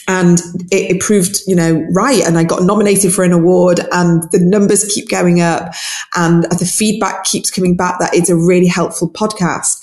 [0.06, 0.40] And
[0.72, 2.24] it, it, proved, you know, right.
[2.24, 5.72] And I got nominated for an award and the numbers keep going up
[6.16, 9.78] and the feedback keeps coming back that it's a really helpful podcast.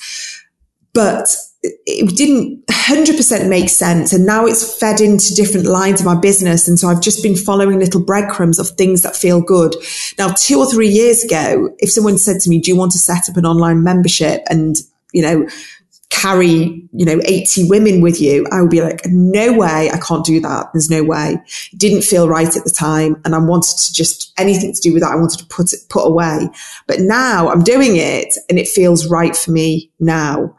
[0.93, 1.33] But
[1.85, 4.13] it didn't 100% make sense.
[4.13, 6.67] And now it's fed into different lines of my business.
[6.67, 9.75] And so I've just been following little breadcrumbs of things that feel good.
[10.17, 12.97] Now, two or three years ago, if someone said to me, do you want to
[12.97, 14.77] set up an online membership and,
[15.13, 15.47] you know,
[16.09, 20.25] carry, you know, 80 women with you, I would be like, no way, I can't
[20.25, 20.69] do that.
[20.73, 21.37] There's no way.
[21.71, 23.21] It didn't feel right at the time.
[23.25, 25.11] And I wanted to just anything to do with that.
[25.11, 26.49] I wanted to put it, put away.
[26.87, 30.55] But now I'm doing it and it feels right for me now.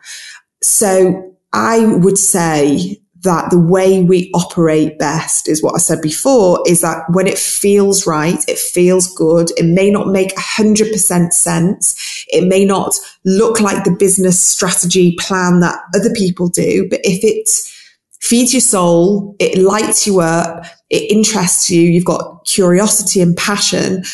[0.63, 6.63] So I would say that the way we operate best is what I said before
[6.67, 9.51] is that when it feels right, it feels good.
[9.57, 12.27] It may not make 100% sense.
[12.29, 12.95] It may not
[13.25, 17.49] look like the business strategy plan that other people do, but if it
[18.21, 24.05] feeds your soul, it lights you up, it interests you, you've got curiosity and passion,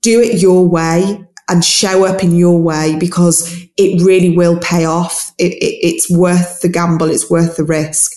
[0.00, 4.84] do it your way and show up in your way because it really will pay
[4.84, 5.32] off.
[5.38, 7.10] It, it, it's worth the gamble.
[7.10, 8.12] It's worth the risk.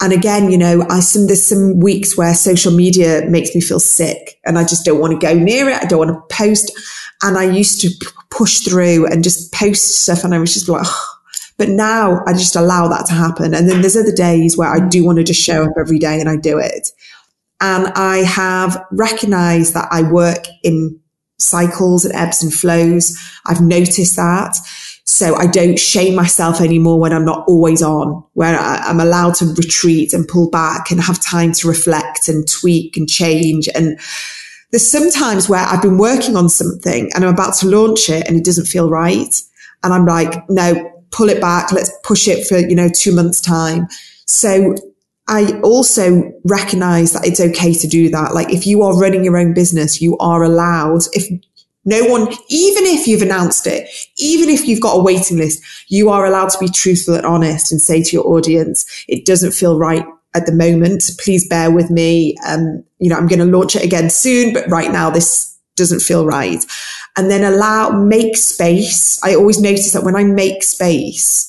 [0.00, 3.80] And again, you know, I some there's some weeks where social media makes me feel
[3.80, 5.82] sick and I just don't want to go near it.
[5.82, 6.70] I don't want to post.
[7.22, 10.68] And I used to p- push through and just post stuff and I was just
[10.68, 11.06] like, oh.
[11.56, 13.54] but now I just allow that to happen.
[13.54, 16.20] And then there's other days where I do want to just show up every day
[16.20, 16.90] and I do it.
[17.60, 21.00] And I have recognized that I work in
[21.38, 23.16] cycles and ebbs and flows.
[23.46, 24.56] I've noticed that.
[25.04, 29.46] So I don't shame myself anymore when I'm not always on, where I'm allowed to
[29.46, 33.68] retreat and pull back and have time to reflect and tweak and change.
[33.74, 33.98] And
[34.70, 38.36] there's sometimes where I've been working on something and I'm about to launch it and
[38.36, 39.34] it doesn't feel right.
[39.82, 41.72] And I'm like, no, pull it back.
[41.72, 43.88] Let's push it for, you know, two months time.
[44.26, 44.74] So
[45.28, 48.34] I also recognize that it's okay to do that.
[48.34, 51.28] Like if you are running your own business, you are allowed, if
[51.84, 56.08] no one, even if you've announced it, even if you've got a waiting list, you
[56.08, 59.78] are allowed to be truthful and honest and say to your audience, it doesn't feel
[59.78, 60.04] right
[60.34, 61.10] at the moment.
[61.18, 62.34] Please bear with me.
[62.46, 66.00] Um, you know, I'm going to launch it again soon, but right now this doesn't
[66.00, 66.64] feel right.
[67.16, 69.22] And then allow, make space.
[69.22, 71.47] I always notice that when I make space,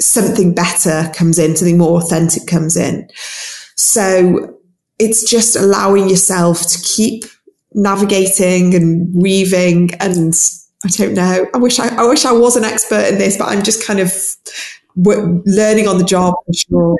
[0.00, 3.08] something better comes in, something more authentic comes in.
[3.76, 4.58] So
[4.98, 7.24] it's just allowing yourself to keep
[7.74, 10.34] navigating and weaving and
[10.84, 11.46] I don't know.
[11.52, 13.98] I wish I, I wish I was an expert in this, but I'm just kind
[13.98, 14.12] of
[14.96, 16.96] learning on the job for sure.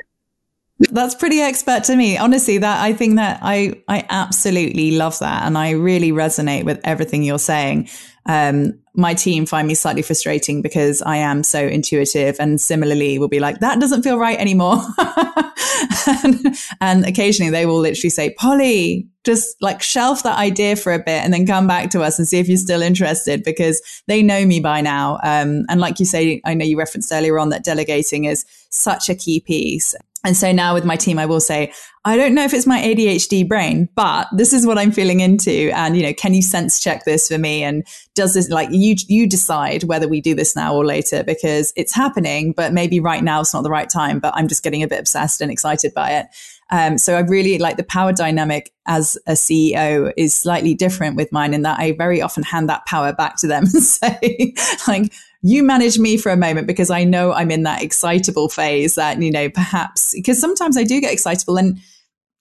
[0.79, 2.17] That's pretty expert to me.
[2.17, 6.79] Honestly, that I think that I I absolutely love that and I really resonate with
[6.83, 7.89] everything you're saying.
[8.29, 13.27] Um, my team find me slightly frustrating because I am so intuitive and similarly will
[13.27, 14.77] be like, that doesn't feel right anymore.
[16.07, 20.99] and, and, occasionally they will literally say, Polly, just like shelf that idea for a
[20.99, 24.21] bit and then come back to us and see if you're still interested because they
[24.21, 25.15] know me by now.
[25.23, 29.09] Um, and like you say, I know you referenced earlier on that delegating is such
[29.09, 29.95] a key piece.
[30.25, 31.71] And so now with my team, I will say,
[32.03, 35.71] I don't know if it's my ADHD brain, but this is what I'm feeling into.
[35.73, 37.63] And, you know, can you sense check this for me?
[37.63, 41.71] And does this like you, you decide whether we do this now or later because
[41.77, 44.83] it's happening, but maybe right now it's not the right time, but I'm just getting
[44.83, 46.27] a bit obsessed and excited by it.
[46.71, 51.31] Um, so I really like the power dynamic as a CEO is slightly different with
[51.31, 54.53] mine in that I very often hand that power back to them and say,
[54.87, 55.11] like,
[55.41, 59.21] you manage me for a moment because I know I'm in that excitable phase that,
[59.21, 61.79] you know, perhaps because sometimes I do get excitable and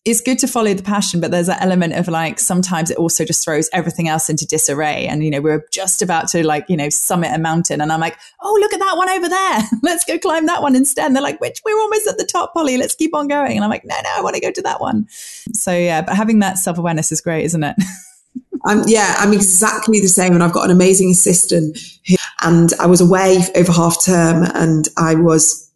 [0.05, 3.25] it's good to follow the passion, but there's that element of like sometimes it also
[3.25, 5.07] just throws everything else into disarray.
[5.07, 7.81] And, you know, we're just about to like, you know, summit a mountain.
[7.81, 9.61] And I'm like, oh, look at that one over there.
[9.83, 11.07] Let's go climb that one instead.
[11.07, 12.79] And they're like, which we're almost at the top, Polly.
[12.79, 13.57] Let's keep on going.
[13.57, 15.07] And I'm like, no, no, I want to go to that one.
[15.53, 17.77] So, yeah, but having that self awareness is great, isn't it?
[18.65, 20.35] I'm, yeah, I'm exactly the same.
[20.35, 24.89] And I've got an amazing assistant who, and I was away over half term and
[24.97, 25.69] I was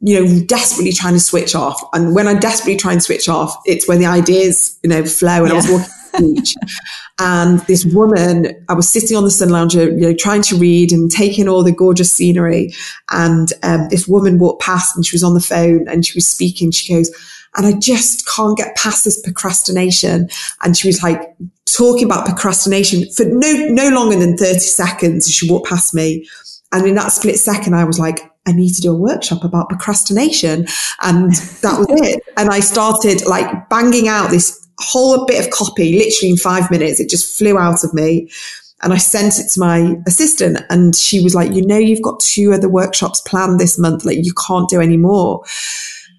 [0.00, 1.82] you know, desperately trying to switch off.
[1.92, 5.44] And when I desperately try and switch off, it's when the ideas, you know, flow.
[5.44, 5.52] And yeah.
[5.52, 6.54] I was walking the beach
[7.18, 10.92] and this woman, I was sitting on the sun lounger, you know, trying to read
[10.92, 12.72] and taking all the gorgeous scenery.
[13.10, 16.28] And um, this woman walked past and she was on the phone and she was
[16.28, 16.70] speaking.
[16.70, 17.10] She goes,
[17.56, 20.28] and I just can't get past this procrastination.
[20.62, 21.36] And she was like
[21.66, 25.30] talking about procrastination for no, no longer than 30 seconds.
[25.30, 26.28] She walked past me.
[26.72, 29.68] And in that split second, I was like, I need to do a workshop about
[29.68, 30.66] procrastination.
[31.02, 31.32] And
[31.62, 32.22] that was it.
[32.36, 37.00] And I started like banging out this whole bit of copy, literally in five minutes.
[37.00, 38.30] It just flew out of me.
[38.80, 42.20] And I sent it to my assistant and she was like, you know, you've got
[42.20, 44.04] two other workshops planned this month.
[44.04, 45.42] Like you can't do any more.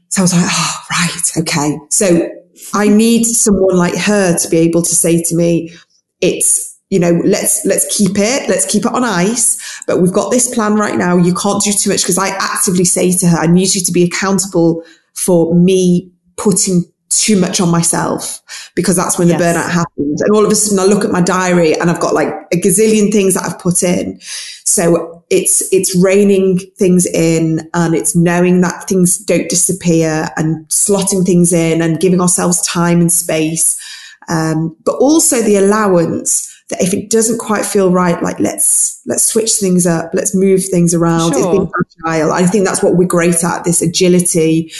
[0.09, 1.31] So I was like, oh, right.
[1.37, 1.79] Okay.
[1.89, 2.29] So
[2.73, 5.73] I need someone like her to be able to say to me,
[6.21, 9.83] it's you know, let's, let's keep it, let's keep it on ice.
[9.85, 11.17] But we've got this plan right now.
[11.17, 13.91] You can't do too much because I actively say to her, I need you to
[13.91, 14.83] be accountable
[15.13, 18.41] for me putting too much on myself
[18.75, 19.37] because that's when yes.
[19.37, 20.21] the burnout happens.
[20.21, 22.57] And all of a sudden I look at my diary and I've got like a
[22.57, 24.19] gazillion things that I've put in.
[24.65, 31.25] So it's, it's reining things in and it's knowing that things don't disappear and slotting
[31.25, 33.79] things in and giving ourselves time and space.
[34.27, 39.25] Um, but also the allowance that if it doesn't quite feel right, like let's let's
[39.25, 41.33] switch things up, let's move things around.
[41.33, 41.39] Sure.
[41.39, 41.71] It's being
[42.05, 42.31] agile.
[42.31, 43.63] I think that's what we're great at.
[43.63, 44.71] This agility.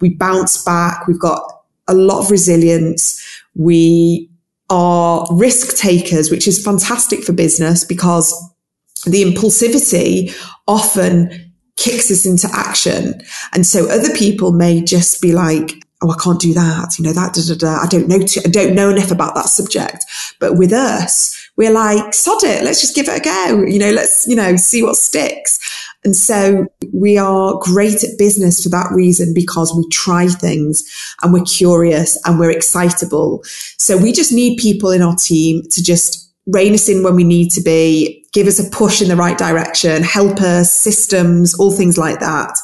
[0.00, 1.06] We bounce back.
[1.06, 1.42] We've got
[1.88, 3.20] a lot of resilience.
[3.54, 4.30] We
[4.70, 8.32] are risk takers, which is fantastic for business because
[9.08, 10.34] the impulsivity
[10.66, 13.20] often kicks us into action.
[13.52, 16.98] And so other people may just be like, oh, I can't do that.
[16.98, 17.82] You know, that, da, da, da.
[17.82, 20.04] I don't know, I don't know enough about that subject.
[20.40, 22.62] But with us, we're like, sod it.
[22.64, 23.64] Let's just give it a go.
[23.66, 25.58] You know, let's, you know, see what sticks.
[26.04, 30.84] And so we are great at business for that reason because we try things
[31.22, 33.42] and we're curious and we're excitable.
[33.78, 37.24] So we just need people in our team to just rein us in when we
[37.24, 41.70] need to be, give us a push in the right direction, help us, systems, all
[41.70, 42.58] things like that.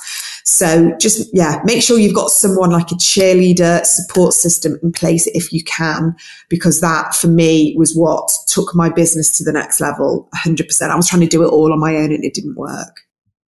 [0.47, 5.27] So just, yeah, make sure you've got someone like a cheerleader support system in place
[5.29, 6.15] if you can,
[6.51, 10.91] because that for me was what took my business to the next level 100%.
[10.91, 13.01] I was trying to do it all on my own and it didn't work.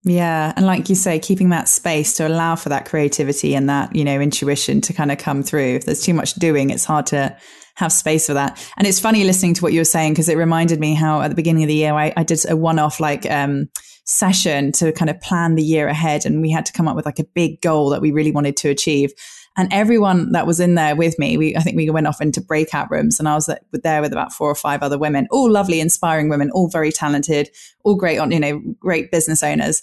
[0.04, 0.54] Yeah.
[0.56, 4.04] And like you say, keeping that space to allow for that creativity and that, you
[4.04, 5.74] know, intuition to kind of come through.
[5.74, 7.36] If there's too much doing, it's hard to
[7.76, 8.62] have space for that.
[8.76, 11.28] And it's funny listening to what you were saying because it reminded me how at
[11.28, 13.68] the beginning of the year, I, I did a one off like, um,
[14.06, 16.24] session to kind of plan the year ahead.
[16.24, 18.56] And we had to come up with like a big goal that we really wanted
[18.58, 19.12] to achieve.
[19.56, 22.40] And everyone that was in there with me, we, I think we went off into
[22.40, 25.80] breakout rooms and I was there with about four or five other women, all lovely,
[25.80, 27.50] inspiring women, all very talented,
[27.82, 29.82] all great on, you know, great business owners.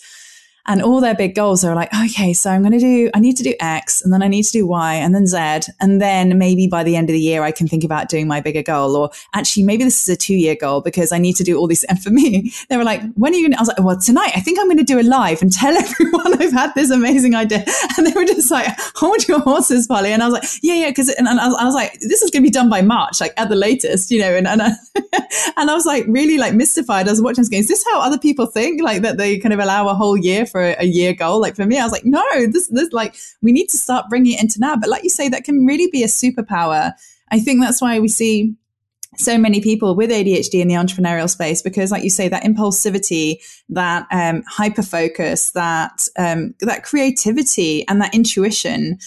[0.66, 3.36] And all their big goals are like, okay, so I'm going to do, I need
[3.38, 5.72] to do X and then I need to do Y and then Z.
[5.82, 8.40] And then maybe by the end of the year, I can think about doing my
[8.40, 8.96] bigger goal.
[8.96, 11.68] Or actually, maybe this is a two year goal because I need to do all
[11.68, 11.84] these.
[11.86, 14.00] And for me, they were like, when are you going to, I was like, well,
[14.00, 16.90] tonight, I think I'm going to do a live and tell everyone I've had this
[16.90, 17.66] amazing idea.
[17.96, 20.12] And they were just like, hold your horses, Polly.
[20.12, 20.92] And I was like, yeah, yeah.
[20.92, 23.50] Cause, and I was like, this is going to be done by March, like at
[23.50, 24.72] the latest, you know, and, and, I,
[25.58, 27.08] and I was like, really like mystified.
[27.08, 27.60] I was watching this game.
[27.60, 28.82] Is this how other people think?
[28.82, 31.42] Like that they kind of allow a whole year for a, year goal?
[31.42, 34.34] Like for me, I was like, no, this, this, like, we need to start bringing
[34.34, 34.78] it into now.
[34.78, 36.94] But like you say, that can really be a superpower.
[37.32, 38.56] I think that's why we see
[39.18, 43.38] so many people with ADHD in the entrepreneurial space because, like you say, that impulsivity,
[43.70, 48.98] that um, hyper focus, that um, that creativity, and that intuition,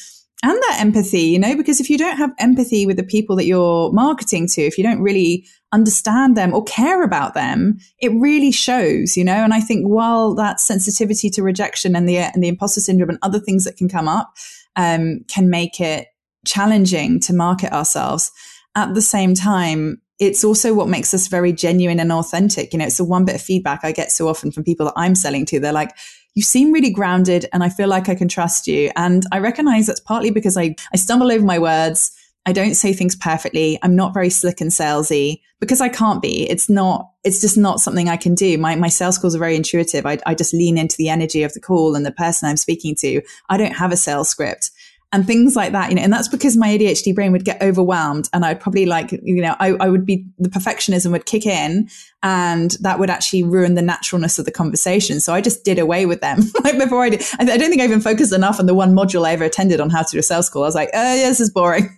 [0.46, 1.22] and that empathy.
[1.22, 4.62] You know, because if you don't have empathy with the people that you're marketing to,
[4.62, 9.16] if you don't really understand them or care about them, it really shows.
[9.16, 12.80] You know, and I think while that sensitivity to rejection and the and the imposter
[12.80, 14.34] syndrome and other things that can come up
[14.76, 16.08] um, can make it
[16.46, 18.30] challenging to market ourselves
[18.76, 22.72] at the same time, it's also what makes us very genuine and authentic.
[22.72, 24.94] You know, it's the one bit of feedback I get so often from people that
[24.96, 25.58] I'm selling to.
[25.58, 25.96] They're like,
[26.36, 28.92] you seem really grounded and I feel like I can trust you.
[28.94, 32.12] And I recognize that's partly because I, I stumble over my words.
[32.44, 33.78] I don't say things perfectly.
[33.82, 36.48] I'm not very slick and salesy because I can't be.
[36.48, 38.58] It's not, it's just not something I can do.
[38.58, 40.04] My, my sales calls are very intuitive.
[40.04, 42.94] I, I just lean into the energy of the call and the person I'm speaking
[42.96, 43.22] to.
[43.48, 44.70] I don't have a sales script
[45.16, 48.28] and things like that, you know, and that's because my ADHD brain would get overwhelmed
[48.34, 51.88] and I'd probably like, you know, I, I would be, the perfectionism would kick in
[52.22, 55.18] and that would actually ruin the naturalness of the conversation.
[55.20, 57.22] So I just did away with them like before I did.
[57.38, 59.80] I, I, don't think I even focused enough on the one module I ever attended
[59.80, 60.64] on how to do a sales call.
[60.64, 61.88] I was like, oh yeah, this is boring.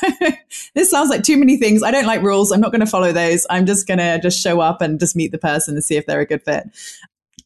[0.74, 1.84] this sounds like too many things.
[1.84, 2.50] I don't like rules.
[2.50, 3.46] I'm not going to follow those.
[3.50, 6.06] I'm just going to just show up and just meet the person and see if
[6.06, 6.64] they're a good fit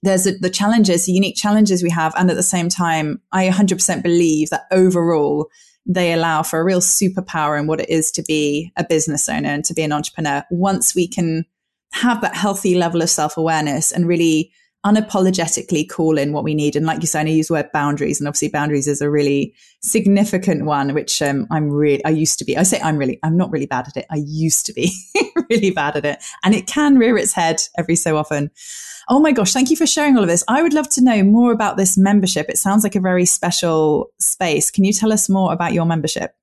[0.07, 2.15] there's a, the challenges, the unique challenges we have.
[2.17, 5.49] And at the same time, I 100% believe that overall,
[5.85, 9.49] they allow for a real superpower in what it is to be a business owner
[9.49, 10.45] and to be an entrepreneur.
[10.51, 11.45] Once we can
[11.93, 14.53] have that healthy level of self awareness and really
[14.85, 16.77] unapologetically call in what we need.
[16.77, 19.55] And like you said, I use the word boundaries, and obviously boundaries is a really
[19.83, 22.57] significant one, which um, I'm really, I used to be.
[22.57, 24.07] I say I'm really, I'm not really bad at it.
[24.11, 24.93] I used to be
[25.51, 28.51] really bad at it, and it can rear its head every so often.
[29.09, 30.43] Oh my gosh, thank you for sharing all of this.
[30.49, 32.49] I would love to know more about this membership.
[32.49, 34.71] It sounds like a very special space.
[34.71, 36.35] Can you tell us more about your membership?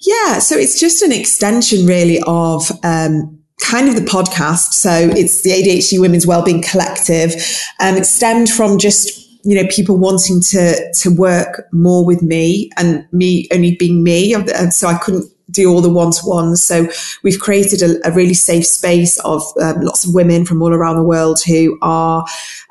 [0.00, 4.72] Yeah, so it's just an extension really of um, kind of the podcast.
[4.72, 7.34] So it's the ADHD Women's Wellbeing Collective.
[7.78, 12.68] and it stemmed from just you know people wanting to to work more with me
[12.76, 16.64] and me only being me and so I couldn't do all the one-to-ones.
[16.64, 16.88] So
[17.22, 20.96] we've created a, a really safe space of um, lots of women from all around
[20.96, 22.24] the world who are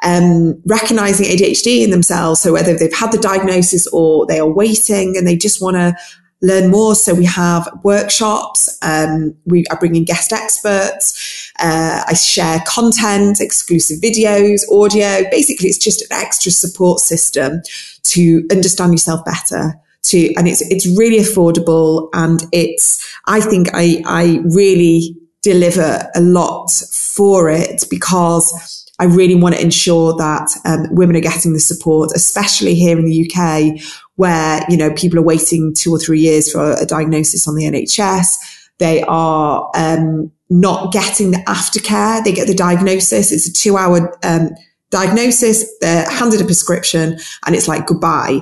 [0.04, 2.40] um, recognizing ADHD in themselves.
[2.42, 5.96] So whether they've had the diagnosis or they are waiting and they just want to
[6.42, 6.96] learn more.
[6.96, 8.78] So we have workshops.
[8.82, 11.52] Um, we are bringing guest experts.
[11.60, 15.30] Uh, I share content, exclusive videos, audio.
[15.32, 17.62] Basically, it's just an extra support system
[18.04, 19.80] to understand yourself better
[20.10, 26.22] to, and it's, it's really affordable and it's, I think I, I really deliver a
[26.22, 28.52] lot for it because
[29.00, 33.06] I really want to ensure that um, women are getting the support, especially here in
[33.06, 33.82] the UK,
[34.16, 37.66] where you know people are waiting two or three years for a diagnosis on the
[37.66, 38.38] NHS.
[38.78, 42.24] They are um, not getting the aftercare.
[42.24, 43.32] They get the diagnosis.
[43.32, 44.52] It's a two-hour um,
[44.92, 45.66] diagnosis.
[45.82, 48.40] They're handed a prescription, and it's like goodbye.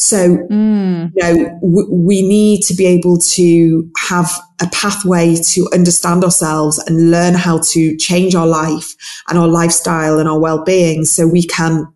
[0.00, 1.12] So, mm.
[1.14, 6.78] you know, w- we need to be able to have a pathway to understand ourselves
[6.78, 8.94] and learn how to change our life
[9.28, 11.86] and our lifestyle and our well-being so we can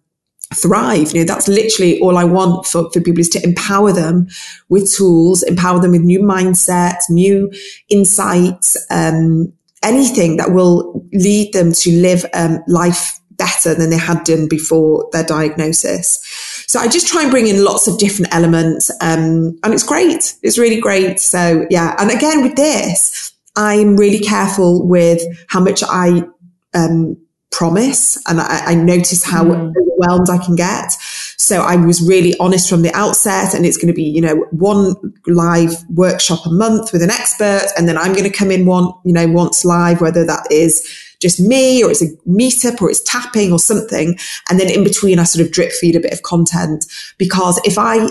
[0.52, 1.14] thrive.
[1.14, 4.28] You know, that's literally all I want for, for people is to empower them
[4.68, 7.50] with tools, empower them with new mindsets, new
[7.88, 9.50] insights, um,
[9.82, 15.08] anything that will lead them to live um, life better than they had done before
[15.12, 16.20] their diagnosis.
[16.66, 18.90] So I just try and bring in lots of different elements.
[19.00, 20.34] Um, and it's great.
[20.42, 21.20] It's really great.
[21.20, 21.94] So yeah.
[21.98, 26.24] And again, with this, I'm really careful with how much I,
[26.74, 27.16] um,
[27.54, 29.72] promise and I, I notice how mm.
[29.76, 30.92] overwhelmed I can get.
[31.36, 34.44] So I was really honest from the outset and it's going to be, you know,
[34.50, 34.94] one
[35.26, 37.66] live workshop a month with an expert.
[37.76, 40.84] And then I'm going to come in one, you know, once live, whether that is
[41.24, 44.18] just me or it's a meetup or it's tapping or something.
[44.50, 46.84] And then in between, I sort of drip feed a bit of content
[47.16, 48.10] because if I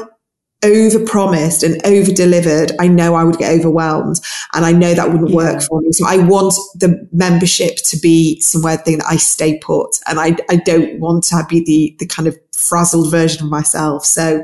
[0.64, 4.20] over promised and over delivered, I know I would get overwhelmed
[4.56, 5.92] and I know that wouldn't work for me.
[5.92, 10.36] So I want the membership to be somewhere thing that I stay put and I,
[10.50, 14.06] I don't want to be the, the kind of frazzled version of myself.
[14.06, 14.44] So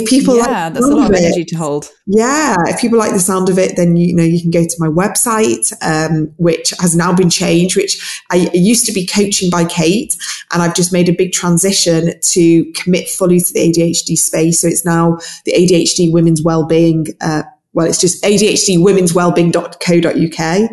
[0.00, 1.90] if people yeah, like that's a lot of, energy to hold.
[2.06, 4.76] Yeah, if people like the sound of it, then you know you can go to
[4.78, 7.76] my website, um, which has now been changed.
[7.76, 10.16] Which I used to be coaching by Kate,
[10.52, 14.60] and I've just made a big transition to commit fully to the ADHD space.
[14.60, 17.06] So it's now the ADHD Women's Wellbeing.
[17.20, 17.42] Uh,
[17.72, 20.70] well, it's just ADHD Women's Wellbeing.co.uk.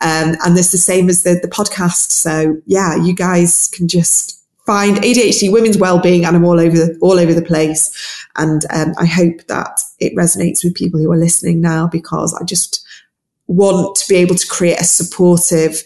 [0.00, 2.12] Um, and it's the same as the, the podcast.
[2.12, 4.35] So yeah, you guys can just
[4.66, 7.90] find ADHD women's well-being and I'm all over the, all over the place.
[8.36, 12.44] And um, I hope that it resonates with people who are listening now because I
[12.44, 12.84] just
[13.46, 15.82] want to be able to create a supportive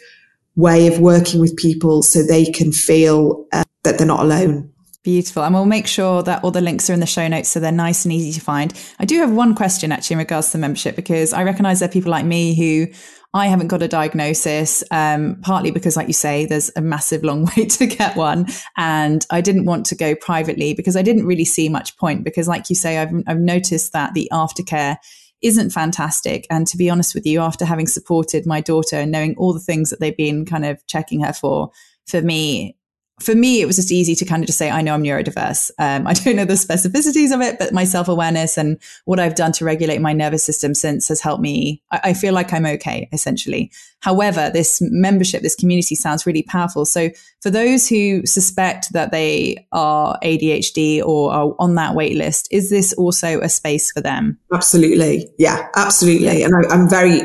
[0.57, 4.73] way of working with people so they can feel uh, that they're not alone.
[5.03, 5.45] Beautiful.
[5.45, 7.73] And we'll make sure that all the links are in the show notes so they're
[7.73, 8.75] nice and easy to find.
[8.99, 11.93] I do have one question actually in regards to membership because I recognize there are
[11.93, 12.93] people like me who
[13.33, 17.45] I haven't got a diagnosis, um, partly because, like you say, there's a massive long
[17.57, 18.47] way to get one.
[18.77, 22.25] And I didn't want to go privately because I didn't really see much point.
[22.25, 24.97] Because, like you say, I've, I've noticed that the aftercare
[25.43, 26.47] isn't fantastic.
[26.51, 29.61] And to be honest with you, after having supported my daughter and knowing all the
[29.61, 31.71] things that they've been kind of checking her for,
[32.07, 32.77] for me,
[33.21, 35.71] for me, it was just easy to kind of just say, I know I'm neurodiverse.
[35.79, 39.35] Um, I don't know the specificities of it, but my self awareness and what I've
[39.35, 41.83] done to regulate my nervous system since has helped me.
[41.91, 43.71] I, I, feel like I'm okay, essentially.
[44.01, 46.87] However, this membership, this community sounds really powerful.
[46.87, 47.11] So
[47.43, 52.71] for those who suspect that they are ADHD or are on that wait list, is
[52.71, 54.39] this also a space for them?
[54.53, 55.29] Absolutely.
[55.39, 56.43] Yeah, absolutely.
[56.43, 57.23] And I, I'm very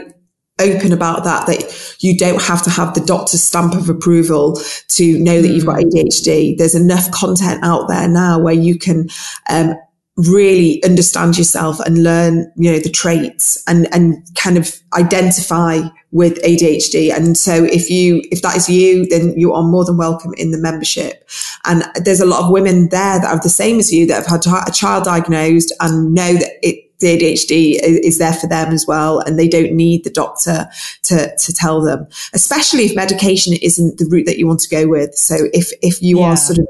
[0.60, 5.20] open about that, that you don't have to have the doctor's stamp of approval to
[5.20, 5.92] know that you've got mm.
[5.92, 6.58] ADHD.
[6.58, 9.10] There's enough content out there now where you can,
[9.50, 9.76] um,
[10.18, 15.82] really understand yourself and learn, you know, the traits and, and kind of identify
[16.12, 17.14] with ADHD.
[17.14, 20.52] And so if you, if that is you, then you are more than welcome in
[20.52, 21.30] the membership.
[21.66, 24.46] And there's a lot of women there that are the same as you that have
[24.46, 28.86] had a child diagnosed and know that it the ADHD is there for them as
[28.88, 30.68] well, and they don't need the doctor
[31.04, 32.08] to to tell them.
[32.34, 35.14] Especially if medication isn't the route that you want to go with.
[35.16, 36.32] So if if you yeah.
[36.32, 36.68] are sort of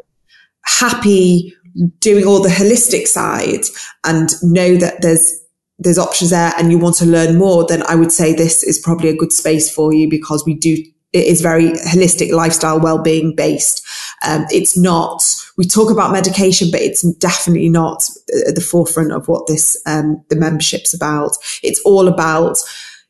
[0.65, 1.53] happy
[1.99, 3.65] doing all the holistic side
[4.03, 5.41] and know that there's
[5.77, 8.79] there's options there and you want to learn more, then I would say this is
[8.79, 10.77] probably a good space for you because we do
[11.15, 13.85] it is very holistic lifestyle well-being based.
[14.25, 15.23] Um, it's not
[15.57, 18.03] we talk about medication, but it's definitely not
[18.47, 21.37] at the forefront of what this, um, the membership's about.
[21.63, 22.57] It's all about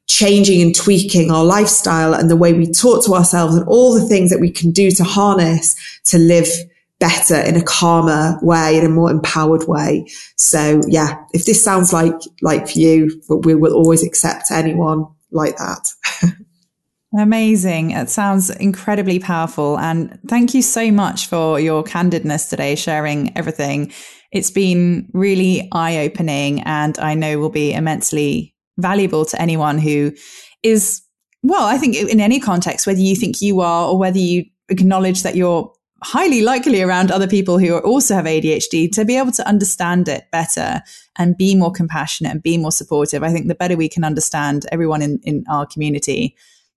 [0.07, 4.07] changing and tweaking our lifestyle and the way we talk to ourselves and all the
[4.07, 5.75] things that we can do to harness
[6.05, 6.47] to live
[6.99, 10.05] better in a calmer way, in a more empowered way.
[10.37, 15.57] So yeah, if this sounds like, like for you, we will always accept anyone like
[15.57, 15.87] that.
[17.17, 17.91] Amazing.
[17.91, 19.79] It sounds incredibly powerful.
[19.79, 23.93] And thank you so much for your candidness today, sharing everything.
[24.31, 30.11] It's been really eye opening and I know will be immensely valuable to anyone who
[30.61, 31.01] is,
[31.41, 35.23] well, I think in any context, whether you think you are or whether you acknowledge
[35.23, 35.71] that you're
[36.03, 40.25] highly likely around other people who also have ADHD to be able to understand it
[40.31, 40.81] better
[41.17, 43.23] and be more compassionate and be more supportive.
[43.23, 46.35] I think the better we can understand everyone in, in our community,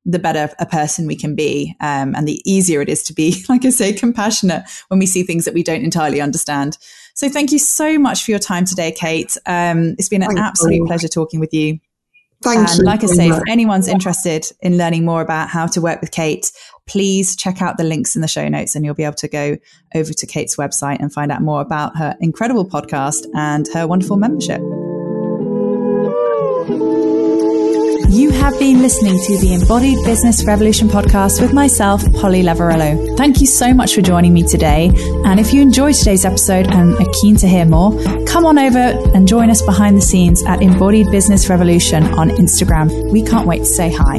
[0.09, 1.77] the better a person we can be.
[1.81, 5.23] Um, and the easier it is to be, like I say, compassionate when we see
[5.23, 6.79] things that we don't entirely understand.
[7.15, 9.37] So thank you so much for your time today, Kate.
[9.45, 10.87] Um, it's been an thank absolute you.
[10.87, 11.79] pleasure talking with you.
[12.43, 12.85] Thank and you.
[12.85, 13.43] Like I say, much.
[13.43, 16.51] if anyone's interested in learning more about how to work with Kate,
[16.87, 19.59] please check out the links in the show notes and you'll be able to go
[19.95, 24.17] over to Kate's website and find out more about her incredible podcast and her wonderful
[24.17, 24.63] membership.
[28.51, 33.14] Have been listening to the Embodied Business Revolution podcast with myself, Polly Lavarello.
[33.18, 34.90] Thank you so much for joining me today.
[35.26, 37.92] And if you enjoyed today's episode and are keen to hear more,
[38.24, 38.78] come on over
[39.14, 43.12] and join us behind the scenes at Embodied Business Revolution on Instagram.
[43.12, 44.16] We can't wait to say hi.